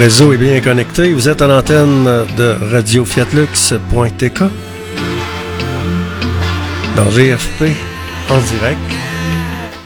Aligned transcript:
réseau 0.00 0.32
est 0.32 0.38
bien 0.38 0.58
connecté. 0.62 1.12
Vous 1.12 1.28
êtes 1.28 1.42
à 1.42 1.46
l'antenne 1.46 2.04
de 2.38 2.56
radiofiatlux.tk 2.72 4.40
dans 6.96 7.10
GFP 7.10 7.64
en 8.30 8.38
direct. 8.38 8.80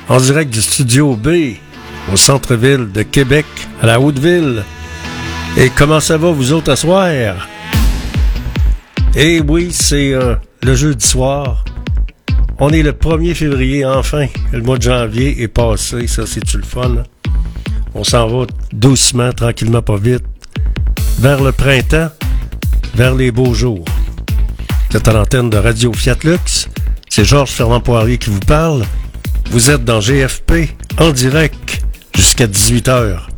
En 0.09 0.19
direct 0.19 0.53
du 0.53 0.63
studio 0.63 1.17
B 1.17 1.57
au 2.13 2.17
centre-ville 2.17 2.93
de 2.93 3.03
Québec, 3.03 3.45
à 3.83 3.87
la 3.87 3.99
Haute-Ville. 4.01 4.63
Et 5.57 5.71
comment 5.71 5.99
ça 5.99 6.17
va 6.17 6.31
vous 6.31 6.53
autres 6.53 6.71
à 6.71 6.77
soir? 6.77 7.09
Eh 9.17 9.41
oui, 9.41 9.71
c'est 9.73 10.13
euh, 10.13 10.37
le 10.63 10.77
jeudi 10.77 11.05
soir. 11.05 11.65
On 12.61 12.71
est 12.71 12.85
le 12.85 12.93
1er 12.93 13.35
février, 13.35 13.85
enfin. 13.85 14.27
Le 14.53 14.63
mois 14.63 14.79
de 14.79 14.83
janvier 14.83 15.43
est 15.43 15.49
passé, 15.49 16.07
ça 16.07 16.25
c'est-tu 16.25 16.59
le 16.59 16.63
fun? 16.63 16.99
Hein? 16.99 17.14
On 17.95 18.03
s'en 18.03 18.27
va 18.27 18.47
doucement, 18.73 19.33
tranquillement, 19.33 19.83
pas 19.83 19.97
vite, 19.97 20.25
vers 21.21 21.43
le 21.43 21.53
printemps, 21.53 22.11
vers 22.95 23.15
les 23.15 23.31
beaux 23.31 23.55
jours. 23.55 23.85
C'est 24.91 25.07
à 25.09 25.13
l'antenne 25.13 25.51
de 25.51 25.57
Radio 25.57 25.93
Fiat 25.93 26.17
Lux. 26.25 26.69
C'est 27.09 27.25
Georges 27.25 27.51
Fernand 27.51 27.81
Poirier 27.81 28.19
qui 28.19 28.31
vous 28.31 28.41
parle. 28.41 28.85
Vous 29.51 29.71
êtes 29.71 29.85
dans 29.85 30.01
GFP 30.01 30.75
en 30.99 31.11
direct 31.11 31.83
jusqu'à 32.15 32.47
18h. 32.47 33.34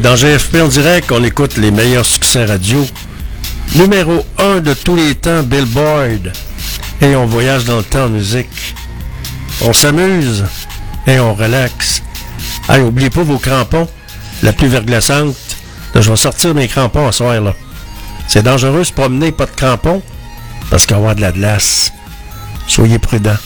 Dans 0.00 0.14
GFP 0.14 0.56
en 0.62 0.68
direct, 0.68 1.12
on 1.12 1.22
écoute 1.24 1.56
les 1.56 1.70
meilleurs 1.70 2.06
succès 2.06 2.44
radio. 2.44 2.86
Numéro 3.74 4.24
1 4.38 4.60
de 4.60 4.72
tous 4.72 4.96
les 4.96 5.14
temps, 5.14 5.42
Billboard. 5.42 6.32
Et 7.00 7.14
on 7.16 7.26
voyage 7.26 7.64
dans 7.64 7.78
le 7.78 7.82
temps 7.82 8.04
en 8.04 8.08
musique. 8.08 8.74
On 9.62 9.72
s'amuse 9.72 10.44
et 11.06 11.18
on 11.18 11.34
relaxe. 11.34 12.02
Allez, 12.68 12.82
oubliez 12.82 13.10
pas 13.10 13.22
vos 13.22 13.38
crampons. 13.38 13.88
La 14.42 14.52
plus 14.52 14.68
verglaçante. 14.68 15.36
je 15.94 16.10
vais 16.10 16.16
sortir 16.16 16.54
mes 16.54 16.68
crampons 16.68 17.10
ce 17.12 17.18
soir, 17.18 17.40
là. 17.40 17.54
C'est 18.26 18.42
dangereux 18.42 18.80
de 18.80 18.84
se 18.84 18.92
promener 18.92 19.32
pas 19.32 19.46
de 19.46 19.50
crampons 19.50 20.02
parce 20.70 20.86
qu'il 20.86 20.96
va 20.96 21.14
de 21.14 21.20
la 21.20 21.32
glace. 21.32 21.92
Soyez 22.66 22.98
prudents. 22.98 23.36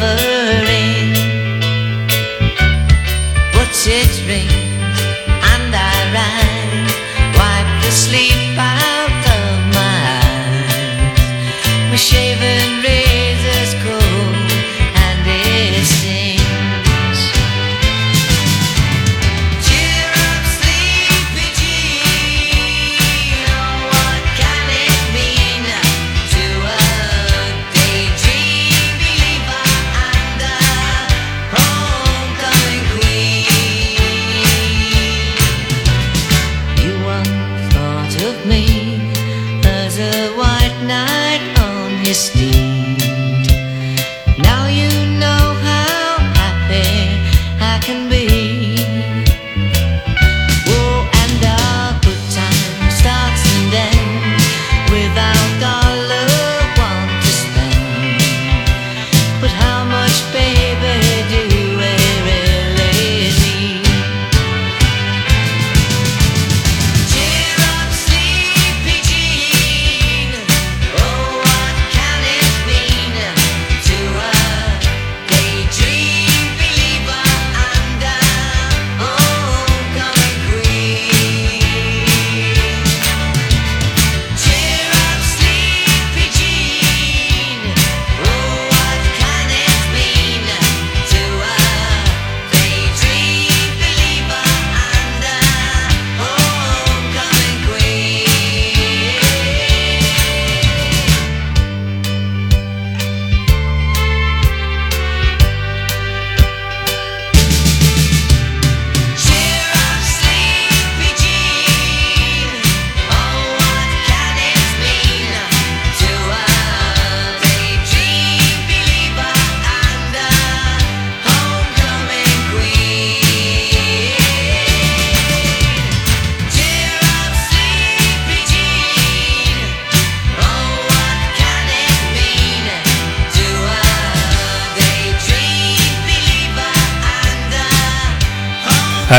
never 0.00 0.64
end. 0.68 2.12
What's 3.54 3.86
it 3.86 4.26
ring? 4.26 4.57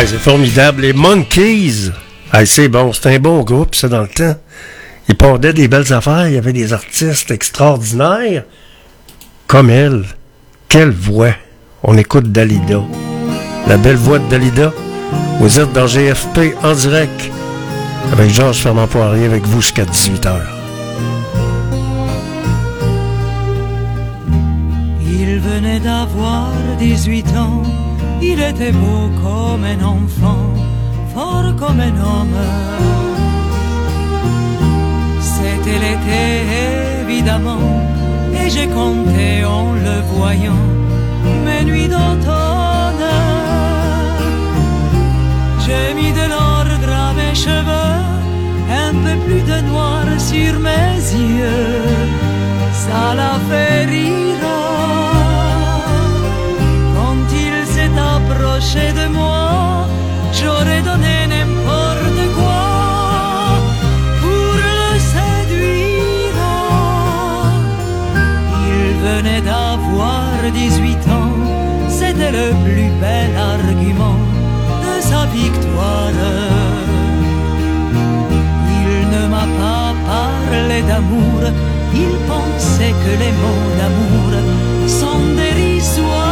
C'est 0.06 0.18
formidable. 0.18 0.84
Les 0.84 0.94
Monkeys. 0.94 1.92
C'est 2.46 2.70
bon. 2.70 2.94
C'est 2.94 3.16
un 3.16 3.20
bon 3.20 3.44
groupe, 3.44 3.76
ça, 3.76 3.88
dans 3.88 4.02
le 4.02 4.08
temps. 4.08 4.36
Ils 5.08 5.16
pondaient 5.16 5.54
des 5.54 5.68
belles 5.68 5.92
affaires. 5.92 6.28
Il 6.28 6.36
y 6.36 6.38
avait 6.38 6.54
des 6.54 6.72
artistes 6.74 7.32
extraordinaires. 7.32 8.44
Comme 9.48 9.70
elle. 9.70 10.06
Quelle 10.70 10.92
voix. 10.92 11.34
On 11.84 11.98
écoute 11.98 12.32
Dalida. 12.32 12.82
La 13.68 13.78
belle 13.78 13.98
voix 13.98 14.20
de 14.20 14.30
Dalida. 14.30 14.72
Vous 15.40 15.60
êtes 15.60 15.74
dans 15.74 15.88
GFP 15.88 16.56
en 16.64 16.74
direct. 16.74 17.30
Avec 18.12 18.30
Georges 18.30 18.60
Fernand 18.60 18.88
Poirier 18.88 19.26
avec 19.26 19.46
vous 19.46 19.62
jusqu'à 19.62 19.84
18h. 19.84 20.34
Il 25.06 25.40
venait 25.40 25.80
d'avoir 25.80 26.50
18 26.80 27.28
ans, 27.36 27.64
il 28.22 28.40
était 28.40 28.72
beau 28.72 29.10
comme 29.22 29.64
un 29.64 29.82
enfant, 29.84 30.54
fort 31.14 31.56
comme 31.58 31.80
un 31.80 31.96
homme. 32.10 32.42
C'était 35.22 35.80
l'été 35.84 36.24
évidemment, 37.02 37.68
et 38.34 38.50
j'ai 38.50 38.68
compté 38.68 39.46
en 39.46 39.74
le 39.74 40.02
voyant 40.14 40.66
mes 41.46 41.64
nuits 41.64 41.88
d'automne. 41.88 43.08
J'ai 45.66 45.94
mis 45.94 46.12
de 46.12 46.26
l'ordre 46.34 46.92
à 47.08 47.14
mes 47.14 47.36
cheveux, 47.36 48.00
un 48.86 48.94
peu 49.04 49.16
plus 49.26 49.44
de 49.52 49.62
noir 49.70 50.04
sur 50.18 50.60
mes 50.60 50.98
yeux, 51.38 51.78
ça 52.72 53.16
l'a 53.16 53.36
fait 53.50 53.86
rire. 53.86 54.39
De 58.60 59.08
moi, 59.08 59.88
j'aurais 60.34 60.82
donné 60.82 61.28
n'importe 61.28 62.22
quoi 62.36 63.56
pour 64.20 64.54
le 64.68 65.00
séduire. 65.00 66.44
Il 68.68 68.98
venait 69.08 69.42
d'avoir 69.42 70.28
18 70.54 70.92
ans, 71.08 71.38
c'était 71.88 72.32
le 72.32 72.50
plus 72.66 72.90
bel 73.00 73.32
argument 73.38 74.20
de 74.84 75.02
sa 75.02 75.26
victoire. 75.28 76.12
Il 78.84 79.10
ne 79.16 79.28
m'a 79.28 79.48
pas 79.64 79.94
parlé 80.06 80.82
d'amour, 80.82 81.40
il 81.94 82.14
pensait 82.28 82.94
que 83.04 83.12
les 83.24 83.34
mots 83.42 83.70
d'amour 83.80 84.32
sont 84.86 85.24
dérisoires. 85.38 86.29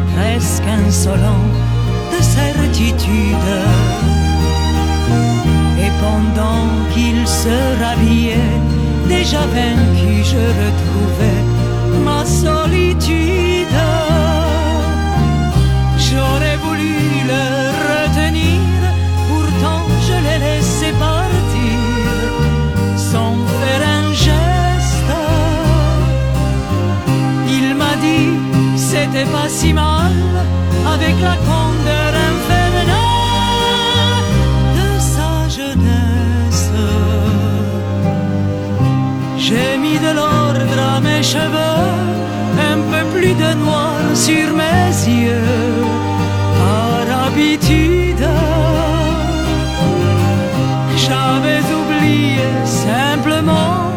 Presque 0.00 0.64
insolent 0.66 1.48
de 2.12 2.22
certitude. 2.22 3.48
Et 5.78 5.90
pendant 6.00 6.68
qu'il 6.92 7.26
se 7.26 7.56
rhabillait, 7.82 8.58
déjà 9.08 9.40
vaincu, 9.40 10.24
je 10.24 10.44
retrouvais 10.62 11.42
ma 12.04 12.24
solitude. 12.24 13.41
Pas 29.26 29.48
si 29.48 29.72
mal 29.72 30.12
avec 30.94 31.14
la 31.20 31.36
candeur 31.48 32.12
infernale 32.32 32.98
de 34.78 34.88
sa 34.98 35.48
jeunesse. 35.48 36.70
J'ai 39.36 39.76
mis 39.78 39.98
de 39.98 40.12
l'ordre 40.18 40.78
à 40.94 41.00
mes 41.00 41.22
cheveux, 41.22 41.90
un 42.72 42.78
peu 42.90 43.02
plus 43.14 43.34
de 43.34 43.54
noir 43.64 44.00
sur 44.14 44.46
mes 44.62 44.92
yeux, 45.20 45.84
par 46.58 47.26
habitude. 47.26 48.26
J'avais 50.96 51.64
oublié 51.80 52.48
simplement 52.64 53.90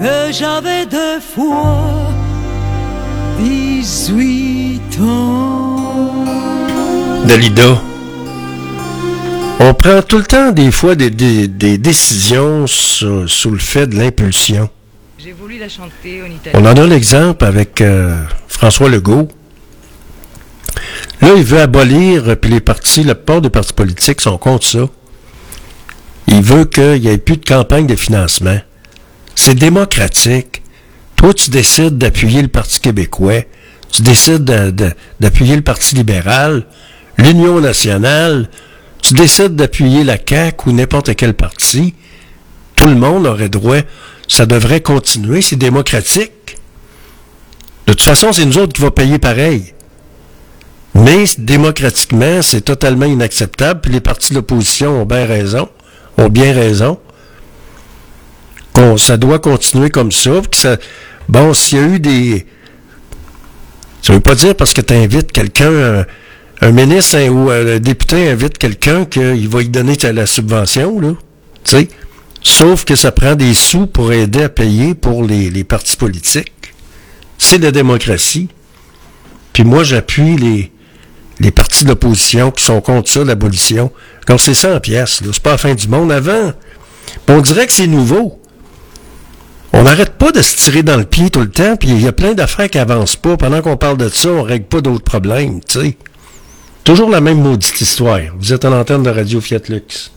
que 0.00 0.32
j'avais 0.32 0.86
deux 0.86 1.20
fois 1.20 2.10
18 3.38 4.36
ans. 4.36 4.39
Dalida. 7.26 7.80
On 9.60 9.74
prend 9.74 10.02
tout 10.02 10.18
le 10.18 10.24
temps, 10.24 10.52
des 10.52 10.70
fois, 10.70 10.94
des, 10.94 11.10
des- 11.10 11.48
des 11.48 11.78
décisions 11.78 12.66
sous, 12.66 13.28
sous 13.28 13.50
le 13.50 13.58
fait 13.58 13.86
de 13.86 13.96
l'impulsion. 13.96 14.68
J'ai 15.18 15.32
voulu 15.32 15.58
la 15.58 15.68
chanter 15.68 16.22
en 16.22 16.26
italien. 16.30 16.58
On 16.58 16.66
en 16.66 16.82
a 16.82 16.86
l'exemple 16.86 17.44
avec 17.44 17.80
euh, 17.80 18.22
François 18.48 18.88
Legault. 18.88 19.28
Là, 21.20 21.28
il 21.36 21.44
veut 21.44 21.60
abolir, 21.60 22.28
euh, 22.30 22.36
puis 22.36 22.50
les 22.50 22.60
partis, 22.60 23.04
la 23.04 23.14
plupart 23.14 23.42
des 23.42 23.50
partis 23.50 23.74
politiques 23.74 24.20
sont 24.22 24.38
contre 24.38 24.66
ça. 24.66 24.88
Il 26.26 26.42
veut 26.42 26.64
qu'il 26.64 27.00
n'y 27.02 27.08
ait 27.08 27.18
plus 27.18 27.36
de 27.36 27.44
campagne 27.44 27.86
de 27.86 27.96
financement. 27.96 28.58
C'est 29.34 29.54
démocratique. 29.54 30.62
Toi, 31.16 31.34
tu 31.34 31.50
décides 31.50 31.98
d'appuyer 31.98 32.40
le 32.40 32.48
Parti 32.48 32.80
québécois. 32.80 33.42
Tu 33.92 34.02
décides 34.02 34.44
de- 34.44 34.70
de- 34.70 34.92
d'appuyer 35.20 35.56
le 35.56 35.62
Parti 35.62 35.94
libéral, 35.94 36.64
l'Union 37.18 37.60
nationale. 37.60 38.48
Tu 39.02 39.14
décides 39.14 39.56
d'appuyer 39.56 40.04
la 40.04 40.16
CAQ 40.16 40.68
ou 40.68 40.72
n'importe 40.72 41.14
quel 41.16 41.34
parti. 41.34 41.94
Tout 42.76 42.86
le 42.86 42.94
monde 42.94 43.26
aurait 43.26 43.48
droit. 43.48 43.78
Ça 44.28 44.46
devrait 44.46 44.80
continuer. 44.80 45.42
C'est 45.42 45.56
démocratique. 45.56 46.56
De 47.86 47.92
toute 47.92 48.02
façon, 48.02 48.32
c'est 48.32 48.44
nous 48.44 48.58
autres 48.58 48.72
qui 48.74 48.82
va 48.82 48.90
payer 48.90 49.18
pareil. 49.18 49.74
Mais 50.94 51.24
démocratiquement, 51.38 52.42
c'est 52.42 52.60
totalement 52.60 53.06
inacceptable. 53.06 53.80
Puis 53.80 53.92
les 53.92 54.00
partis 54.00 54.30
de 54.30 54.34
l'opposition 54.36 55.02
ont 55.02 55.06
bien 55.06 55.24
raison. 55.26 55.68
Ont 56.18 56.28
bien 56.28 56.52
raison. 56.52 56.98
Qu'on, 58.72 58.96
ça 58.96 59.16
doit 59.16 59.38
continuer 59.40 59.90
comme 59.90 60.12
ça- 60.12 60.76
bon, 61.28 61.54
s'il 61.54 61.78
y 61.78 61.80
a 61.80 61.86
eu 61.86 62.00
des. 62.00 62.46
Ça 64.02 64.12
veut 64.12 64.20
pas 64.20 64.34
dire 64.34 64.54
parce 64.54 64.72
que 64.72 64.80
tu 64.80 64.94
invites 64.94 65.32
quelqu'un, 65.32 66.00
un, 66.00 66.06
un 66.62 66.70
ministre 66.72 67.18
ou 67.28 67.50
un 67.50 67.78
député 67.78 68.30
invite 68.30 68.58
quelqu'un 68.58 69.04
qu'il 69.04 69.48
va 69.48 69.60
lui 69.60 69.68
donner 69.68 69.96
la 70.12 70.26
subvention, 70.26 71.00
là. 71.00 71.14
Tu 71.64 71.70
sais? 71.70 71.88
Sauf 72.42 72.84
que 72.84 72.96
ça 72.96 73.12
prend 73.12 73.34
des 73.34 73.52
sous 73.52 73.86
pour 73.86 74.12
aider 74.12 74.44
à 74.44 74.48
payer 74.48 74.94
pour 74.94 75.24
les, 75.24 75.50
les 75.50 75.64
partis 75.64 75.96
politiques. 75.96 76.74
C'est 77.36 77.58
la 77.58 77.70
démocratie. 77.70 78.48
Puis 79.52 79.64
moi, 79.64 79.84
j'appuie 79.84 80.36
les, 80.36 80.72
les 81.38 81.50
partis 81.50 81.84
de 81.84 81.90
l'opposition 81.90 82.50
qui 82.50 82.64
sont 82.64 82.80
contre 82.80 83.10
ça, 83.10 83.24
l'abolition. 83.24 83.92
Donc 84.26 84.40
c'est 84.40 84.54
100 84.54 84.80
pièces, 84.80 85.20
là. 85.22 85.28
C'est 85.32 85.42
pas 85.42 85.52
la 85.52 85.58
fin 85.58 85.74
du 85.74 85.88
monde. 85.88 86.12
Avant, 86.12 86.52
on 87.28 87.40
dirait 87.40 87.66
que 87.66 87.72
c'est 87.72 87.86
nouveau. 87.86 88.39
On 89.72 89.82
n'arrête 89.84 90.14
pas 90.14 90.32
de 90.32 90.42
se 90.42 90.56
tirer 90.56 90.82
dans 90.82 90.96
le 90.96 91.04
pied 91.04 91.30
tout 91.30 91.40
le 91.40 91.50
temps, 91.50 91.76
puis 91.76 91.88
il 91.88 92.02
y 92.02 92.08
a 92.08 92.12
plein 92.12 92.34
d'affaires 92.34 92.68
qui 92.68 92.78
avancent 92.78 93.16
pas. 93.16 93.36
Pendant 93.36 93.62
qu'on 93.62 93.76
parle 93.76 93.96
de 93.96 94.08
ça, 94.08 94.28
on 94.28 94.42
règle 94.42 94.66
pas 94.66 94.80
d'autres 94.80 95.04
problèmes, 95.04 95.60
tu 95.66 95.80
sais. 95.80 95.96
Toujours 96.84 97.10
la 97.10 97.20
même 97.20 97.40
maudite 97.40 97.80
histoire. 97.80 98.20
Vous 98.38 98.52
êtes 98.52 98.64
à 98.64 98.70
l'antenne 98.70 99.02
de 99.02 99.10
Radio 99.10 99.40
Fiat 99.40 99.60
Lux, 99.68 100.10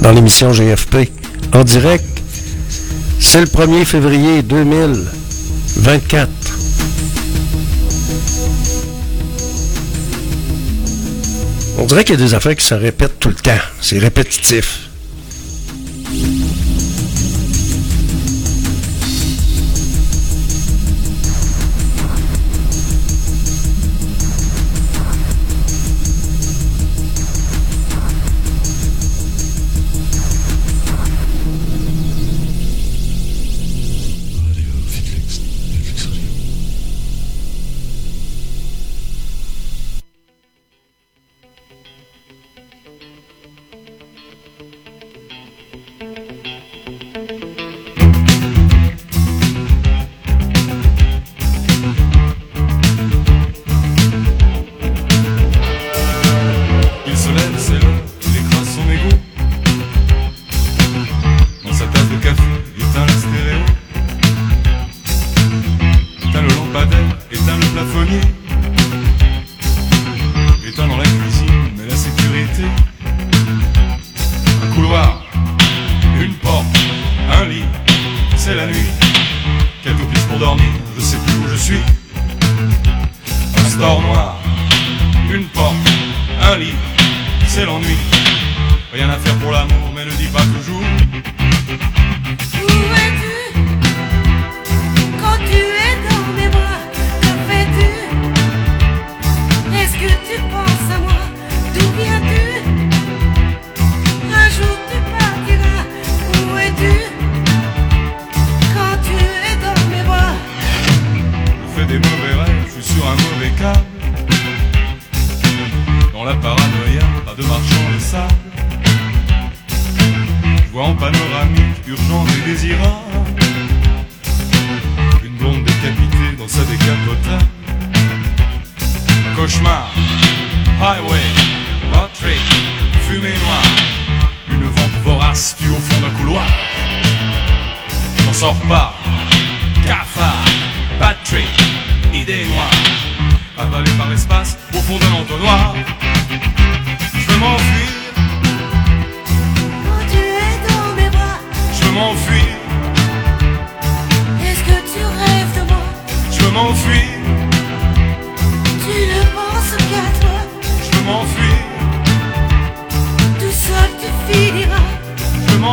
dans 0.00 0.10
l'émission 0.10 0.50
GFP, 0.52 1.10
en 1.54 1.64
direct. 1.64 2.04
C'est 3.20 3.40
le 3.40 3.46
1er 3.46 3.84
février 3.84 4.42
2024. 4.42 6.28
On 11.78 11.84
dirait 11.84 12.04
qu'il 12.04 12.18
y 12.18 12.22
a 12.22 12.24
des 12.24 12.34
affaires 12.34 12.56
qui 12.56 12.64
se 12.64 12.74
répètent 12.74 13.18
tout 13.18 13.28
le 13.28 13.34
temps. 13.34 13.50
C'est 13.80 13.98
répétitif. 13.98 14.88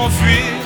M'enfuir, 0.09 0.58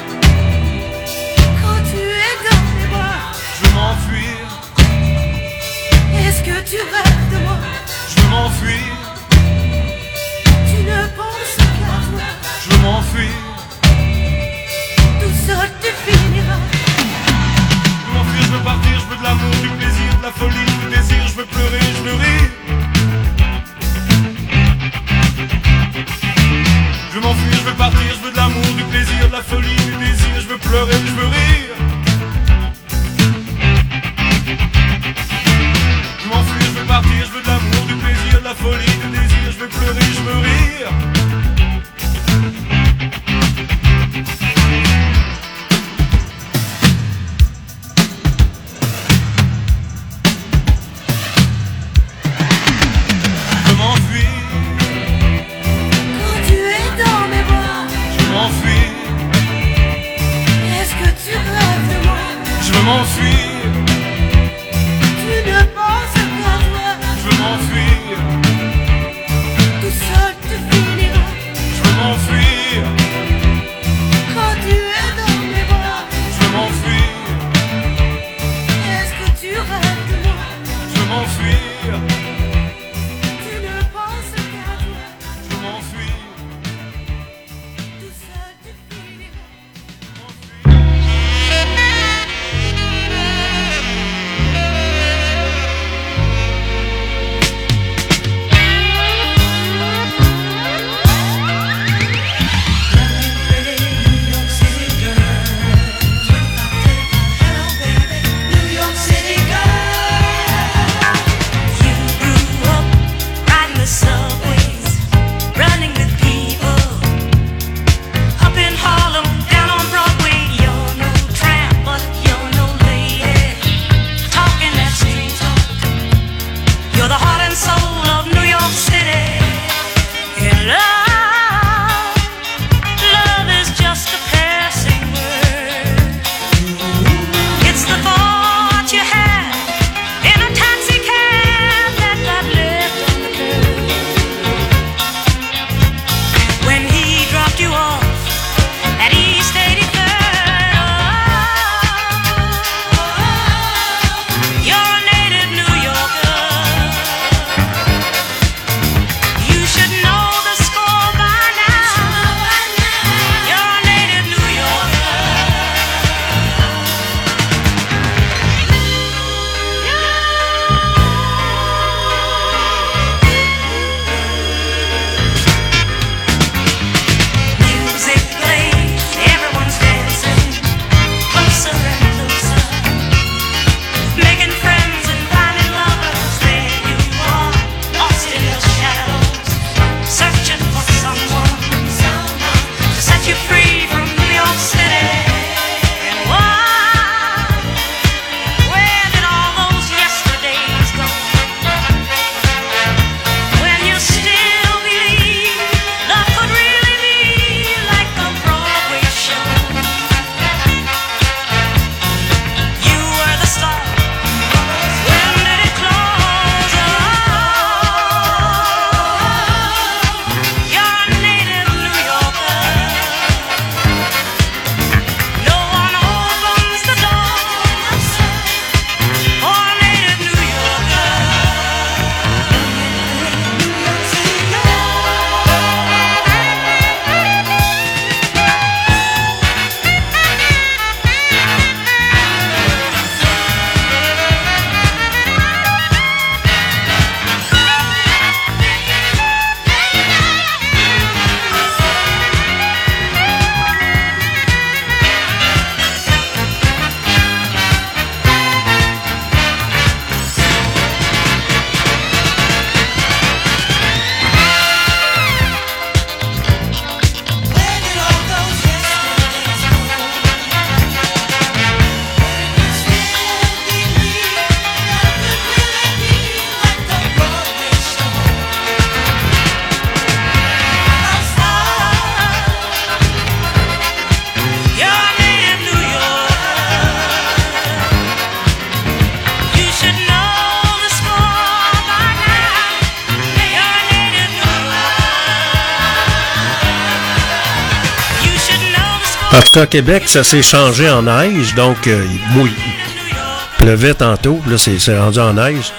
Cas, 299.54 299.68
Québec, 299.68 300.10
ça 300.10 300.24
s'est 300.24 300.42
changé 300.42 300.89
en 300.89 301.04
neige, 301.04 301.54
donc 301.54 301.86
euh, 301.86 302.04
il 302.10 302.36
mouille. 302.36 302.56
Il 302.58 303.58
pleuvait 303.60 303.94
tantôt, 303.94 304.42
là, 304.48 304.58
c'est 304.58 304.98
rendu 304.98 305.20
en 305.20 305.34
neige. 305.34 305.72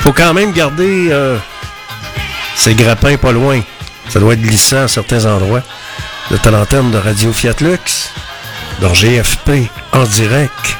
faut 0.00 0.12
quand 0.12 0.34
même 0.34 0.52
garder 0.52 1.08
euh, 1.10 1.38
ces 2.56 2.74
grappins 2.74 3.16
pas 3.16 3.32
loin. 3.32 3.62
Ça 4.10 4.20
doit 4.20 4.34
être 4.34 4.42
glissant 4.42 4.82
à 4.82 4.88
certains 4.88 5.24
endroits. 5.24 5.62
De 6.30 6.50
l'antenne 6.50 6.90
de 6.90 6.98
Radio 6.98 7.32
Fiat 7.32 7.54
Lux, 7.62 8.12
GFP, 8.82 9.70
en 9.92 10.04
direct. 10.04 10.76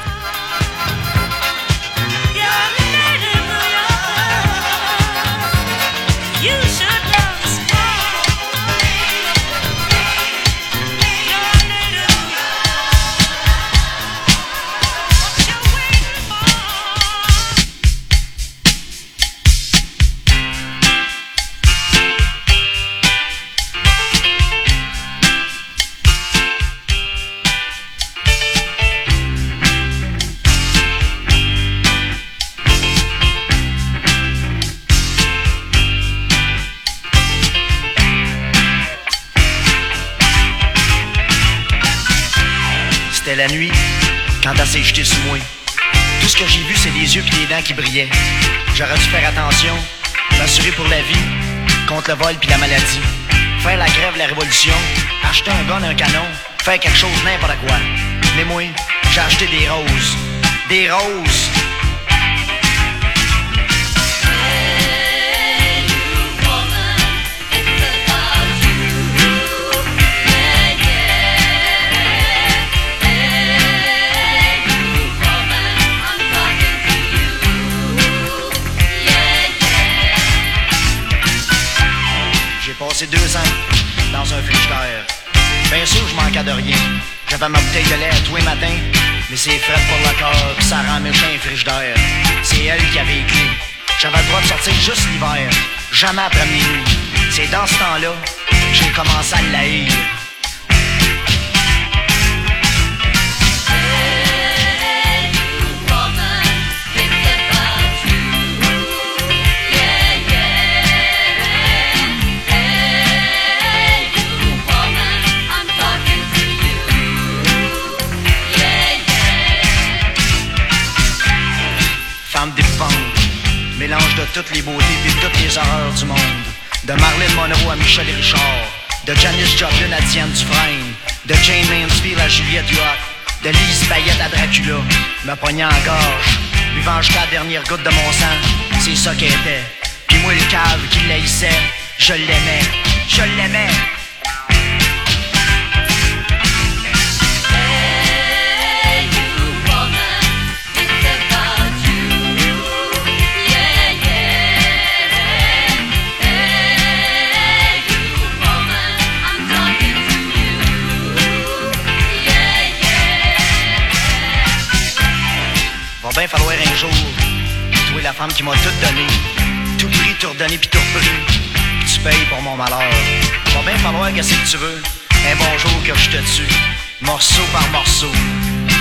Tu 174.49 174.57
veux. 174.57 174.81
Un 175.29 175.35
bon 175.35 175.57
jour 175.57 175.83
que 175.83 175.93
je 175.99 176.09
te 176.09 176.17
tue. 176.35 176.53
Morceau 177.01 177.43
par 177.51 177.67
morceau. 177.69 178.11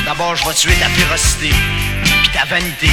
D'abord, 0.05 0.37
je 0.37 0.47
vais 0.47 0.55
tuer 0.55 0.75
ta 0.75 0.89
férocité. 0.89 1.51
Puis 2.23 2.31
ta 2.33 2.45
vanité. 2.45 2.91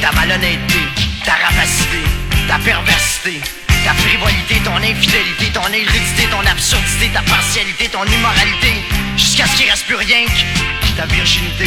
Ta 0.00 0.10
malhonnêteté. 0.12 0.80
Ta 1.24 1.34
rapacité. 1.34 2.02
Ta 2.48 2.58
perversité. 2.58 3.40
Ta 3.84 3.94
frivolité, 3.94 4.56
ton 4.64 4.76
infidélité, 4.76 5.46
ton 5.52 5.66
hérédité, 5.68 6.26
ton 6.30 6.44
absurdité, 6.50 7.08
ta 7.14 7.22
partialité, 7.22 7.88
ton 7.88 8.04
immoralité, 8.04 8.74
jusqu'à 9.16 9.46
ce 9.46 9.56
qu'il 9.56 9.70
reste 9.70 9.86
plus 9.86 9.94
rien 9.94 10.26
que 10.26 10.96
ta 11.00 11.06
virginité, 11.06 11.64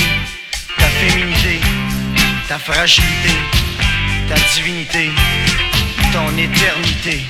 ta 0.78 0.86
féminité, 0.86 1.60
ta 2.48 2.60
fragilité, 2.60 3.34
ta 4.30 4.36
divinité, 4.54 5.10
ton 6.12 6.38
éternité. 6.38 7.26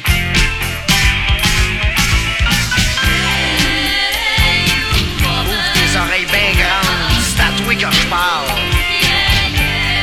Que 7.90 7.96
je 7.96 8.08
parle. 8.08 8.48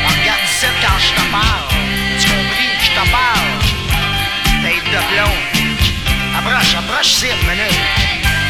Regarde 0.05 0.45
ici 0.45 0.67
quand 0.83 0.99
je 0.99 1.13
te 1.19 1.25
parle. 1.33 1.69
Tu 2.21 2.27
compris? 2.29 2.71
Je 2.87 2.91
te 2.91 3.05
parle? 3.11 3.51
Tête 4.63 4.85
de 4.95 5.01
plomb. 5.11 5.37
Approche, 6.37 6.75
approche 6.75 7.07
ici, 7.07 7.27
une 7.31 7.49
minute. 7.49 7.81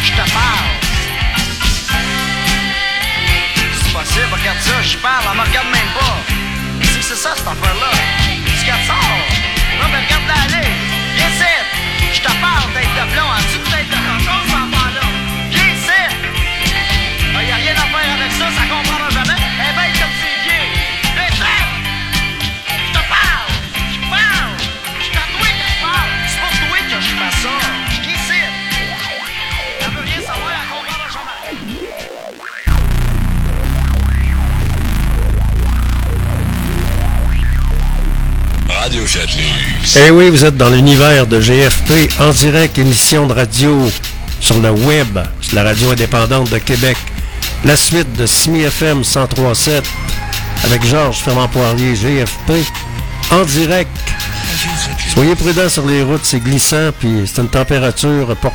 Je 0.03 0.11
te 0.11 0.25
parle. 0.39 0.71
C'est 3.79 3.93
possible, 3.93 4.33
regarde 4.33 4.61
ça, 4.61 4.83
je 4.83 4.97
parle, 4.97 5.25
elle 5.31 5.39
me 5.39 5.43
regarde 5.43 5.69
même 5.69 5.93
pas. 5.99 6.17
C'est 6.83 6.99
que 6.99 7.05
c'est 7.05 7.23
ça 7.25 7.31
cette 7.37 7.47
affaire-là? 7.47 7.91
Tu 8.47 8.61
regardes 8.63 8.87
ça? 8.87 8.99
Non, 9.81 9.89
mais 9.93 10.01
regarde-la 10.07 10.39
aller. 10.47 10.69
Viens 11.17 11.31
ici. 11.31 11.55
Je 12.15 12.21
te 12.21 12.33
parle, 12.45 12.67
tête 12.75 12.95
de 12.99 13.05
plomb. 13.13 13.31
As-tu 13.37 13.57
une 13.59 13.71
tête 13.73 13.91
de 13.95 14.00
Eh 39.97 40.11
oui, 40.11 40.31
vous 40.31 40.45
êtes 40.45 40.57
dans 40.57 40.69
l'univers 40.69 41.27
de 41.27 41.41
GFP, 41.41 42.11
en 42.21 42.31
direct, 42.31 42.77
émission 42.79 43.27
de 43.27 43.33
radio 43.35 43.91
sur 44.41 44.59
le 44.61 44.71
web, 44.71 45.19
la 45.53 45.63
radio 45.63 45.91
indépendante 45.91 46.51
de 46.51 46.59
Québec. 46.59 46.97
La 47.65 47.77
suite 47.77 48.13
de 48.15 48.27
SMI 48.27 48.63
FM 48.63 48.99
1037 48.99 49.85
avec 50.65 50.85
Georges 50.85 51.19
Fermant-Poirier, 51.19 51.95
GFP, 51.95 52.53
en 53.31 53.45
direct. 53.45 53.91
Soyez 55.15 55.37
prudents 55.37 55.69
sur 55.69 55.87
les 55.87 56.03
routes, 56.03 56.25
c'est 56.25 56.41
glissant, 56.41 56.91
puis 56.99 57.25
c'est 57.27 57.43
une 57.43 57.49
température 57.49 58.37
pas. 58.37 58.53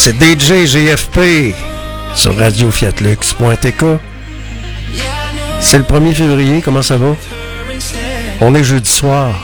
C'est 0.00 0.14
DJ 0.14 0.64
GFP 0.64 1.56
sur 2.14 2.36
radiofiatlux.tk 2.38 3.84
C'est 5.60 5.78
le 5.78 5.82
1er 5.82 6.14
février, 6.14 6.62
comment 6.62 6.82
ça 6.82 6.96
va? 6.96 7.16
On 8.40 8.54
est 8.54 8.62
jeudi 8.62 8.88
soir. 8.88 9.34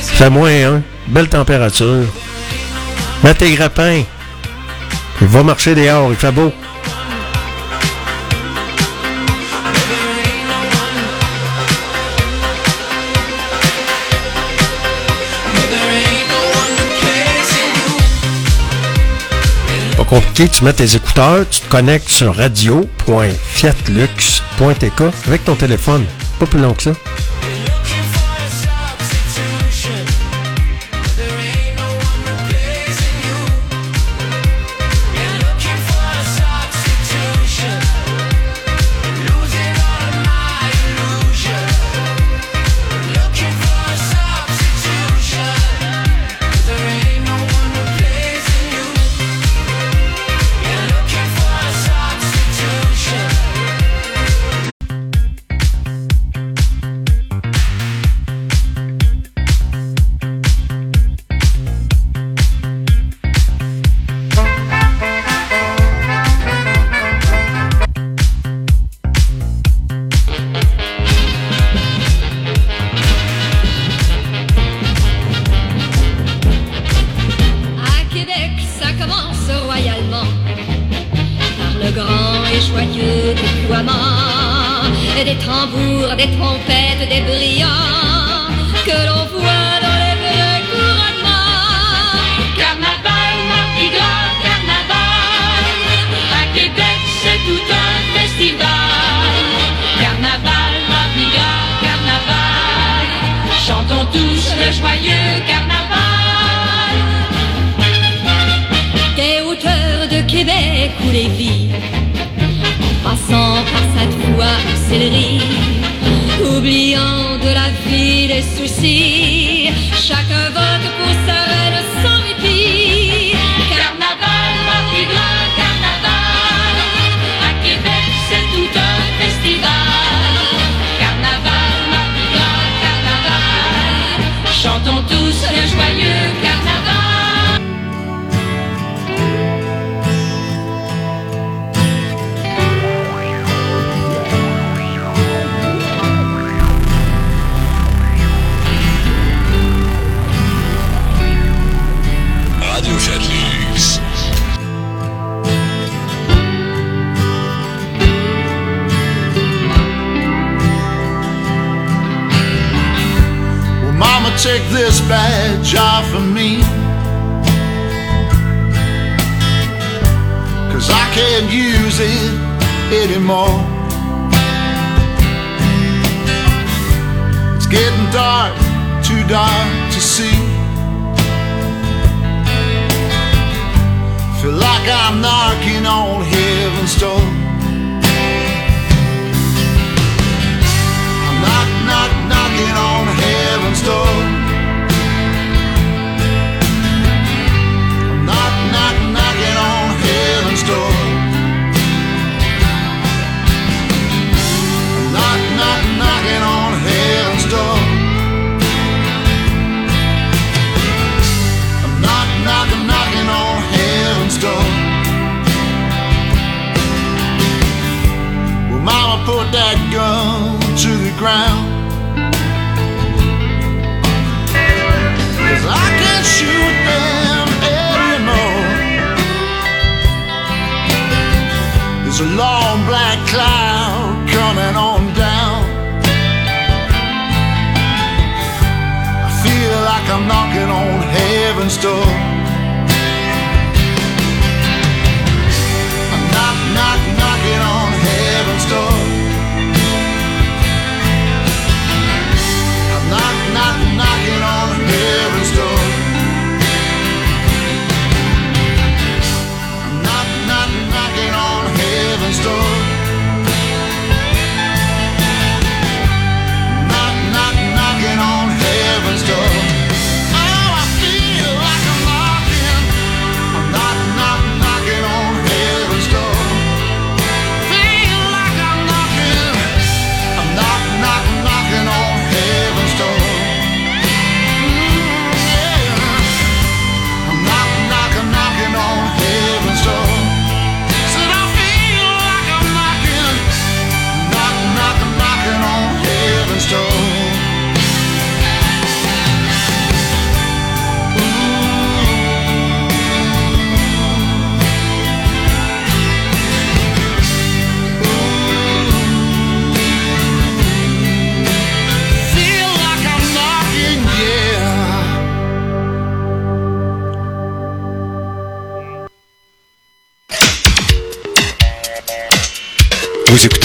Fait 0.00 0.30
moins 0.30 0.76
1, 0.76 0.82
belle 1.08 1.28
température. 1.28 2.04
Mets 3.24 3.34
tes 3.34 3.52
grappins. 3.54 4.02
Il 5.20 5.26
va 5.26 5.42
marcher 5.42 5.74
dehors, 5.74 6.10
il 6.10 6.16
fait 6.16 6.30
beau. 6.30 6.52
compliqué, 20.06 20.48
tu 20.48 20.64
mets 20.64 20.72
tes 20.72 20.96
écouteurs, 20.96 21.44
tu 21.50 21.60
te 21.60 21.68
connectes 21.68 22.08
sur 22.08 22.34
radio.fiatlux.tk 22.34 25.02
avec 25.26 25.44
ton 25.44 25.54
téléphone. 25.54 26.06
Pas 26.38 26.46
plus 26.46 26.60
long 26.60 26.72
que 26.74 26.84
ça. 26.84 26.92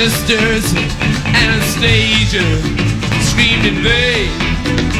ministers, 0.00 0.72
Anastasia 1.26 2.40
screamed 3.20 3.66
in 3.66 3.82
vain. 3.82 4.99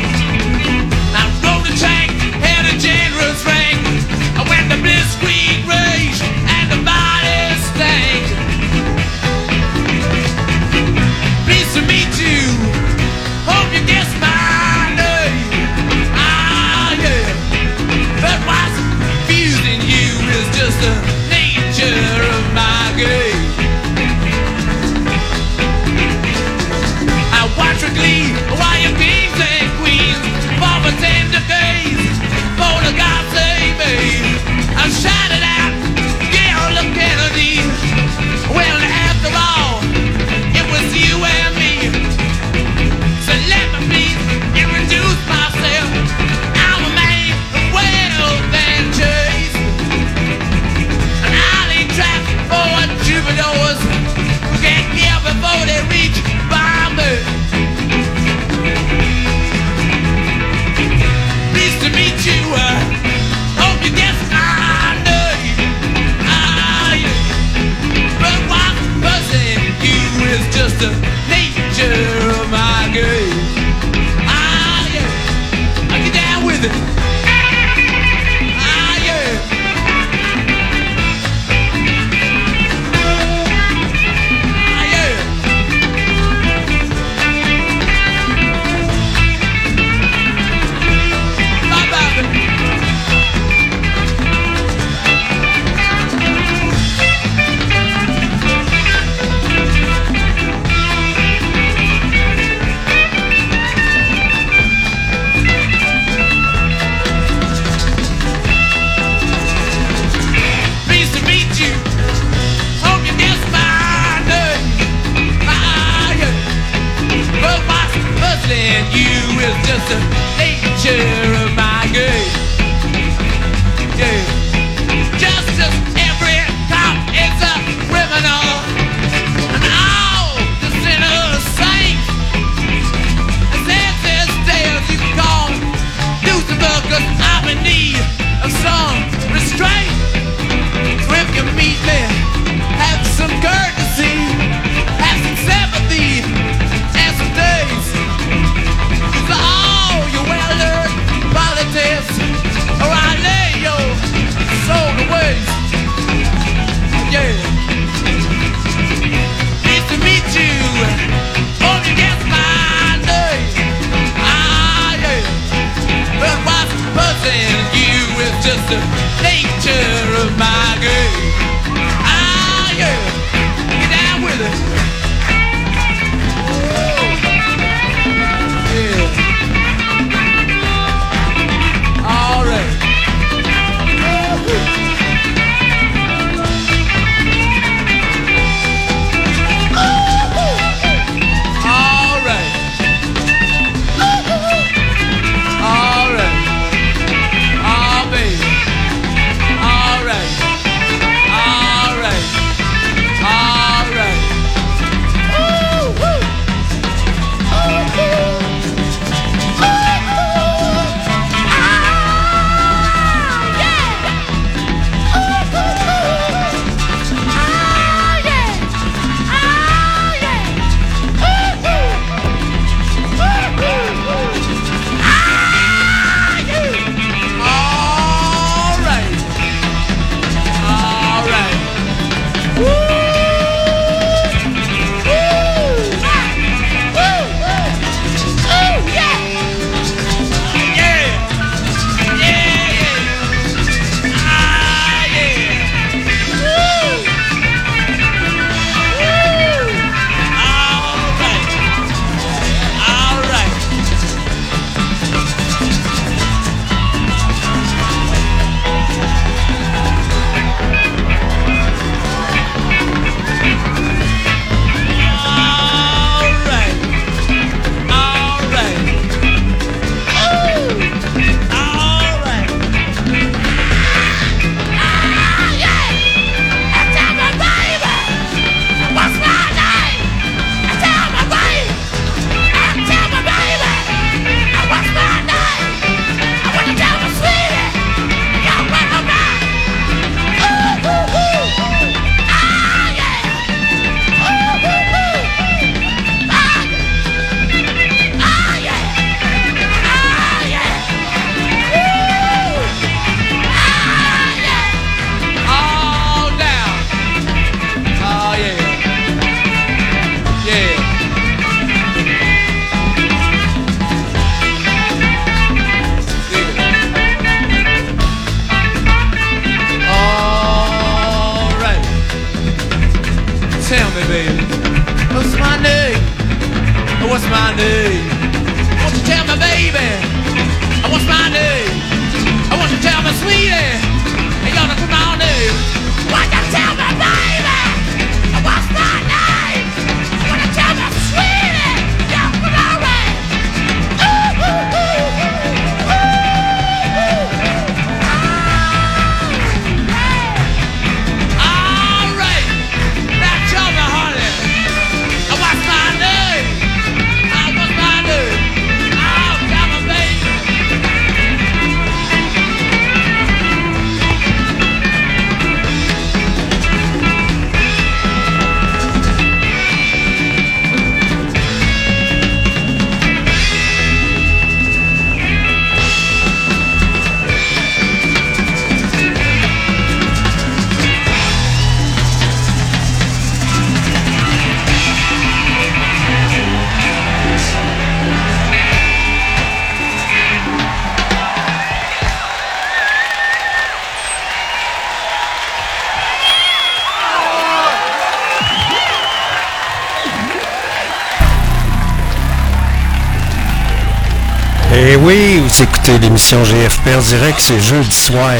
Écoutez 405.63 405.99
l'émission 405.99 406.43
GFP 406.43 406.89
en 406.97 407.01
direct, 407.01 407.39
c'est 407.39 407.61
jeudi 407.61 407.95
soir. 407.95 408.35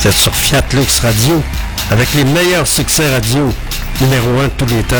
C'est 0.00 0.12
sur 0.12 0.34
Fiat 0.34 0.62
Lux 0.72 0.98
Radio, 1.00 1.42
avec 1.90 2.12
les 2.14 2.24
meilleurs 2.24 2.66
succès 2.66 3.08
radio, 3.10 3.52
numéro 4.00 4.40
un 4.40 4.44
de 4.44 4.52
tous 4.56 4.66
les 4.66 4.82
temps. 4.82 4.96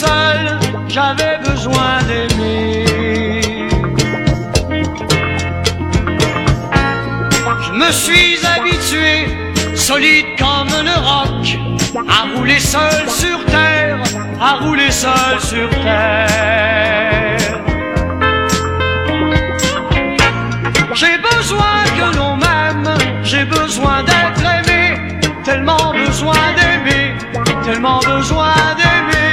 Seul, 0.00 0.58
j'avais 0.88 1.36
besoin 1.48 1.92
d'aimer. 2.08 2.84
Je 7.66 7.72
me 7.82 7.90
suis 7.92 8.38
habitué, 8.54 9.14
solide 9.74 10.28
comme 10.38 10.72
un 10.86 11.00
roc, 11.10 11.44
à 12.16 12.20
rouler 12.34 12.60
seul 12.60 13.02
sur 13.08 13.44
terre, 13.46 13.98
à 14.40 14.52
rouler 14.62 14.90
seul 14.90 15.36
sur 15.50 15.68
terre. 15.86 16.28
J'ai 21.00 21.16
besoin 21.32 21.76
que 21.98 22.16
l'on 22.16 22.36
m'aime, 22.36 22.90
j'ai 23.22 23.44
besoin 23.44 24.02
d'être 24.02 24.44
aimé, 24.58 25.20
tellement 25.44 25.92
besoin 25.92 26.42
d'aimer, 26.56 27.14
tellement 27.64 28.00
besoin 28.00 28.54
d'aimer. 28.78 29.29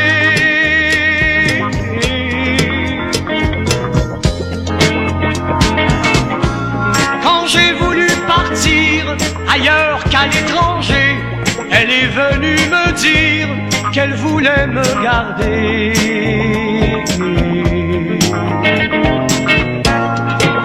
Venue 12.17 12.57
me 12.75 12.85
dire 12.93 13.47
qu'elle 13.93 14.15
voulait 14.15 14.67
me 14.67 14.87
garder. 15.03 15.93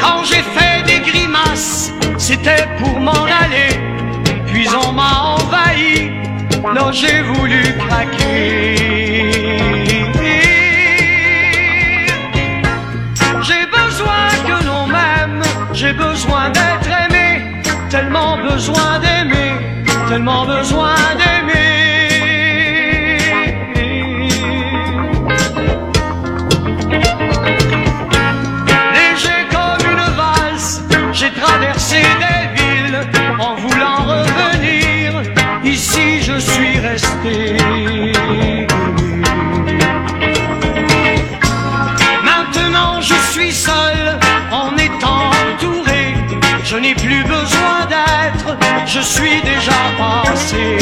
Quand 0.02 0.20
j'ai 0.28 0.44
fait 0.56 0.78
des 0.90 1.00
grimaces, 1.10 1.92
c'était 2.16 2.66
pour 2.78 2.98
m'en 3.00 3.24
aller. 3.42 3.72
Puis 4.46 4.66
on 4.84 4.92
m'a 4.92 5.12
envahi, 5.36 6.10
là 6.74 6.84
j'ai 6.92 7.20
voulu 7.22 7.62
craquer. 7.86 8.76
J'ai 13.48 13.64
besoin 13.80 14.24
que 14.48 14.56
l'on 14.68 14.86
m'aime, 14.86 15.42
j'ai 15.72 15.92
besoin 15.92 16.44
d'être 16.56 16.90
aimé, 17.04 17.28
tellement 17.90 18.38
besoin 18.38 18.98
d'aimer, 19.00 19.52
tellement 20.08 20.44
besoin 20.46 20.94
d'aimer. 21.18 21.31
Je 48.94 49.00
suis 49.00 49.40
déjà 49.40 49.72
passé. 49.96 50.76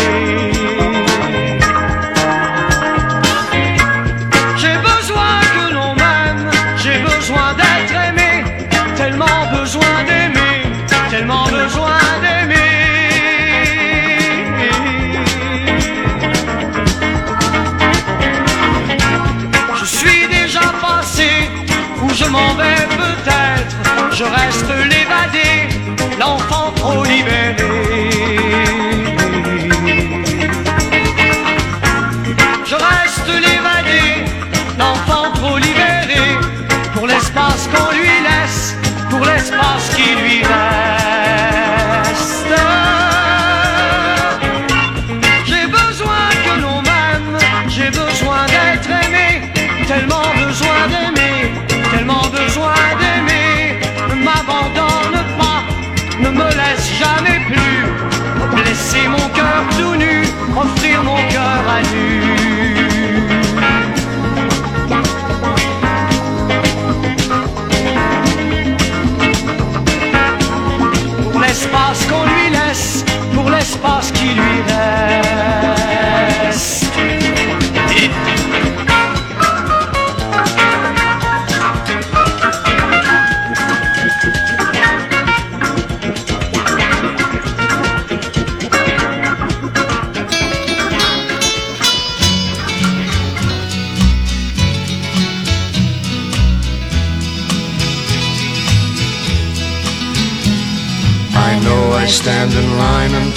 L'espace 39.40 39.88
qui 39.96 40.14
lui 40.22 40.38
reste. 40.42 41.30
J'ai 45.46 45.66
besoin 45.66 46.24
que 46.44 46.60
l'on 46.62 46.82
m'aime, 46.82 47.38
j'ai 47.68 47.88
besoin 47.88 48.40
d'être 48.54 48.90
aimé, 49.04 49.28
tellement 49.86 50.28
besoin 50.44 50.80
d'aimer, 50.92 51.52
tellement 51.92 52.26
besoin 52.28 52.74
d'aimer. 53.00 53.80
Ne 54.10 54.16
m'abandonne 54.26 55.18
pas, 55.40 55.62
ne 56.20 56.28
me 56.28 56.48
laisse 56.60 56.88
jamais 57.02 57.40
plus, 57.50 58.62
laisser 58.64 59.08
mon 59.08 59.28
cœur 59.38 59.62
tout 59.78 59.96
nu, 59.96 60.26
offrir 60.54 61.02
mon 61.02 61.16
cœur 61.28 61.62
à 61.76 61.80
nu. 61.94 62.19
L'espace 74.00 74.12
qui 74.12 74.34
lui 74.34 74.62
reste. 74.66 75.59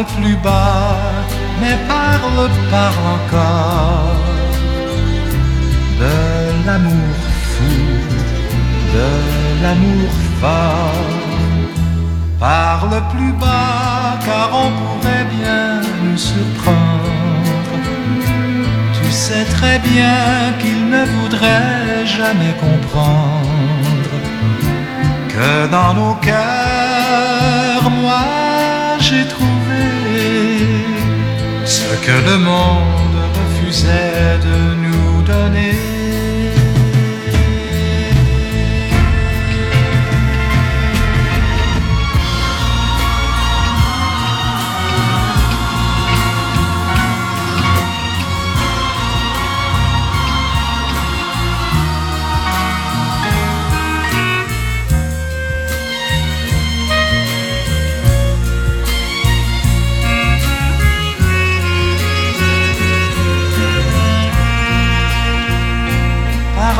Parle 0.00 0.22
plus 0.22 0.36
bas, 0.36 0.96
mais 1.60 1.76
parle, 1.86 2.48
parle 2.70 3.06
encore 3.16 4.16
de 6.00 6.66
l'amour 6.66 7.16
fou, 7.52 7.74
de 8.94 9.62
l'amour 9.62 10.10
fort. 10.40 11.18
Parle 12.38 13.02
plus 13.12 13.32
bas, 13.32 14.18
car 14.24 14.48
on 14.54 14.70
pourrait 14.80 15.26
bien 15.38 15.82
nous 16.02 16.16
surprendre. 16.16 17.10
Tu 18.94 19.10
sais 19.10 19.44
très 19.44 19.80
bien 19.80 20.54
qu'il 20.60 20.88
ne 20.88 21.04
voudrait 21.04 22.06
jamais 22.06 22.54
comprendre 22.58 23.50
que 25.28 25.66
dans 25.70 25.92
nos 25.92 26.14
cœurs, 26.14 27.90
moi 28.02 28.24
j'ai 28.98 29.26
trouvé 29.26 29.59
que 32.02 32.12
le 32.30 32.38
monde 32.38 33.18
refusait 33.34 34.38
de 34.42 34.74
nous 34.74 35.22
donner. 35.22 35.89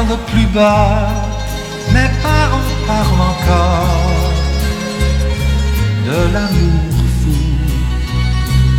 Parle 0.00 0.18
plus 0.32 0.46
bas, 0.46 1.08
mais 1.92 2.10
parle, 2.22 2.68
parle 2.86 3.20
encore 3.32 4.32
de 6.06 6.18
l'amour 6.32 7.04
fou, 7.20 7.40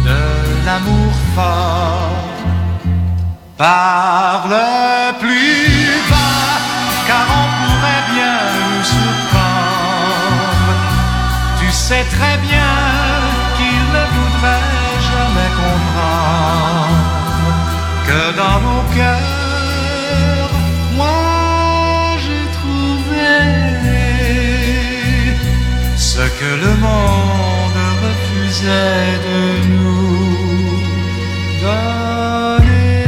de 0.08 0.22
l'amour 0.66 1.14
fort. 1.36 2.26
Parle 3.56 4.58
plus 5.20 6.02
bas, 6.10 6.58
car 7.08 7.26
on 7.42 7.48
pourrait 7.60 8.06
bien 8.16 8.38
nous 8.72 8.84
surprendre. 8.84 10.74
Tu 11.60 11.68
sais 11.72 12.06
très 12.16 12.38
bien 12.50 12.71
que 26.42 26.56
le 26.66 26.74
monde 26.78 27.82
refusait 28.04 29.20
de 29.28 29.40
nous 29.70 30.72
donner. 31.62 33.06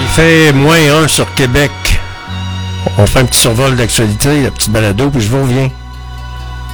Il 0.00 0.08
fait 0.08 0.52
moins 0.52 1.04
1 1.04 1.08
sur 1.08 1.32
Québec. 1.34 1.70
On 2.98 3.06
fait 3.06 3.20
un 3.20 3.26
petit 3.26 3.38
survol 3.38 3.76
d'actualité, 3.76 4.42
la 4.42 4.50
petite 4.50 4.70
balado, 4.72 5.10
puis 5.10 5.20
je 5.20 5.28
vous 5.28 5.42
reviens. 5.42 5.70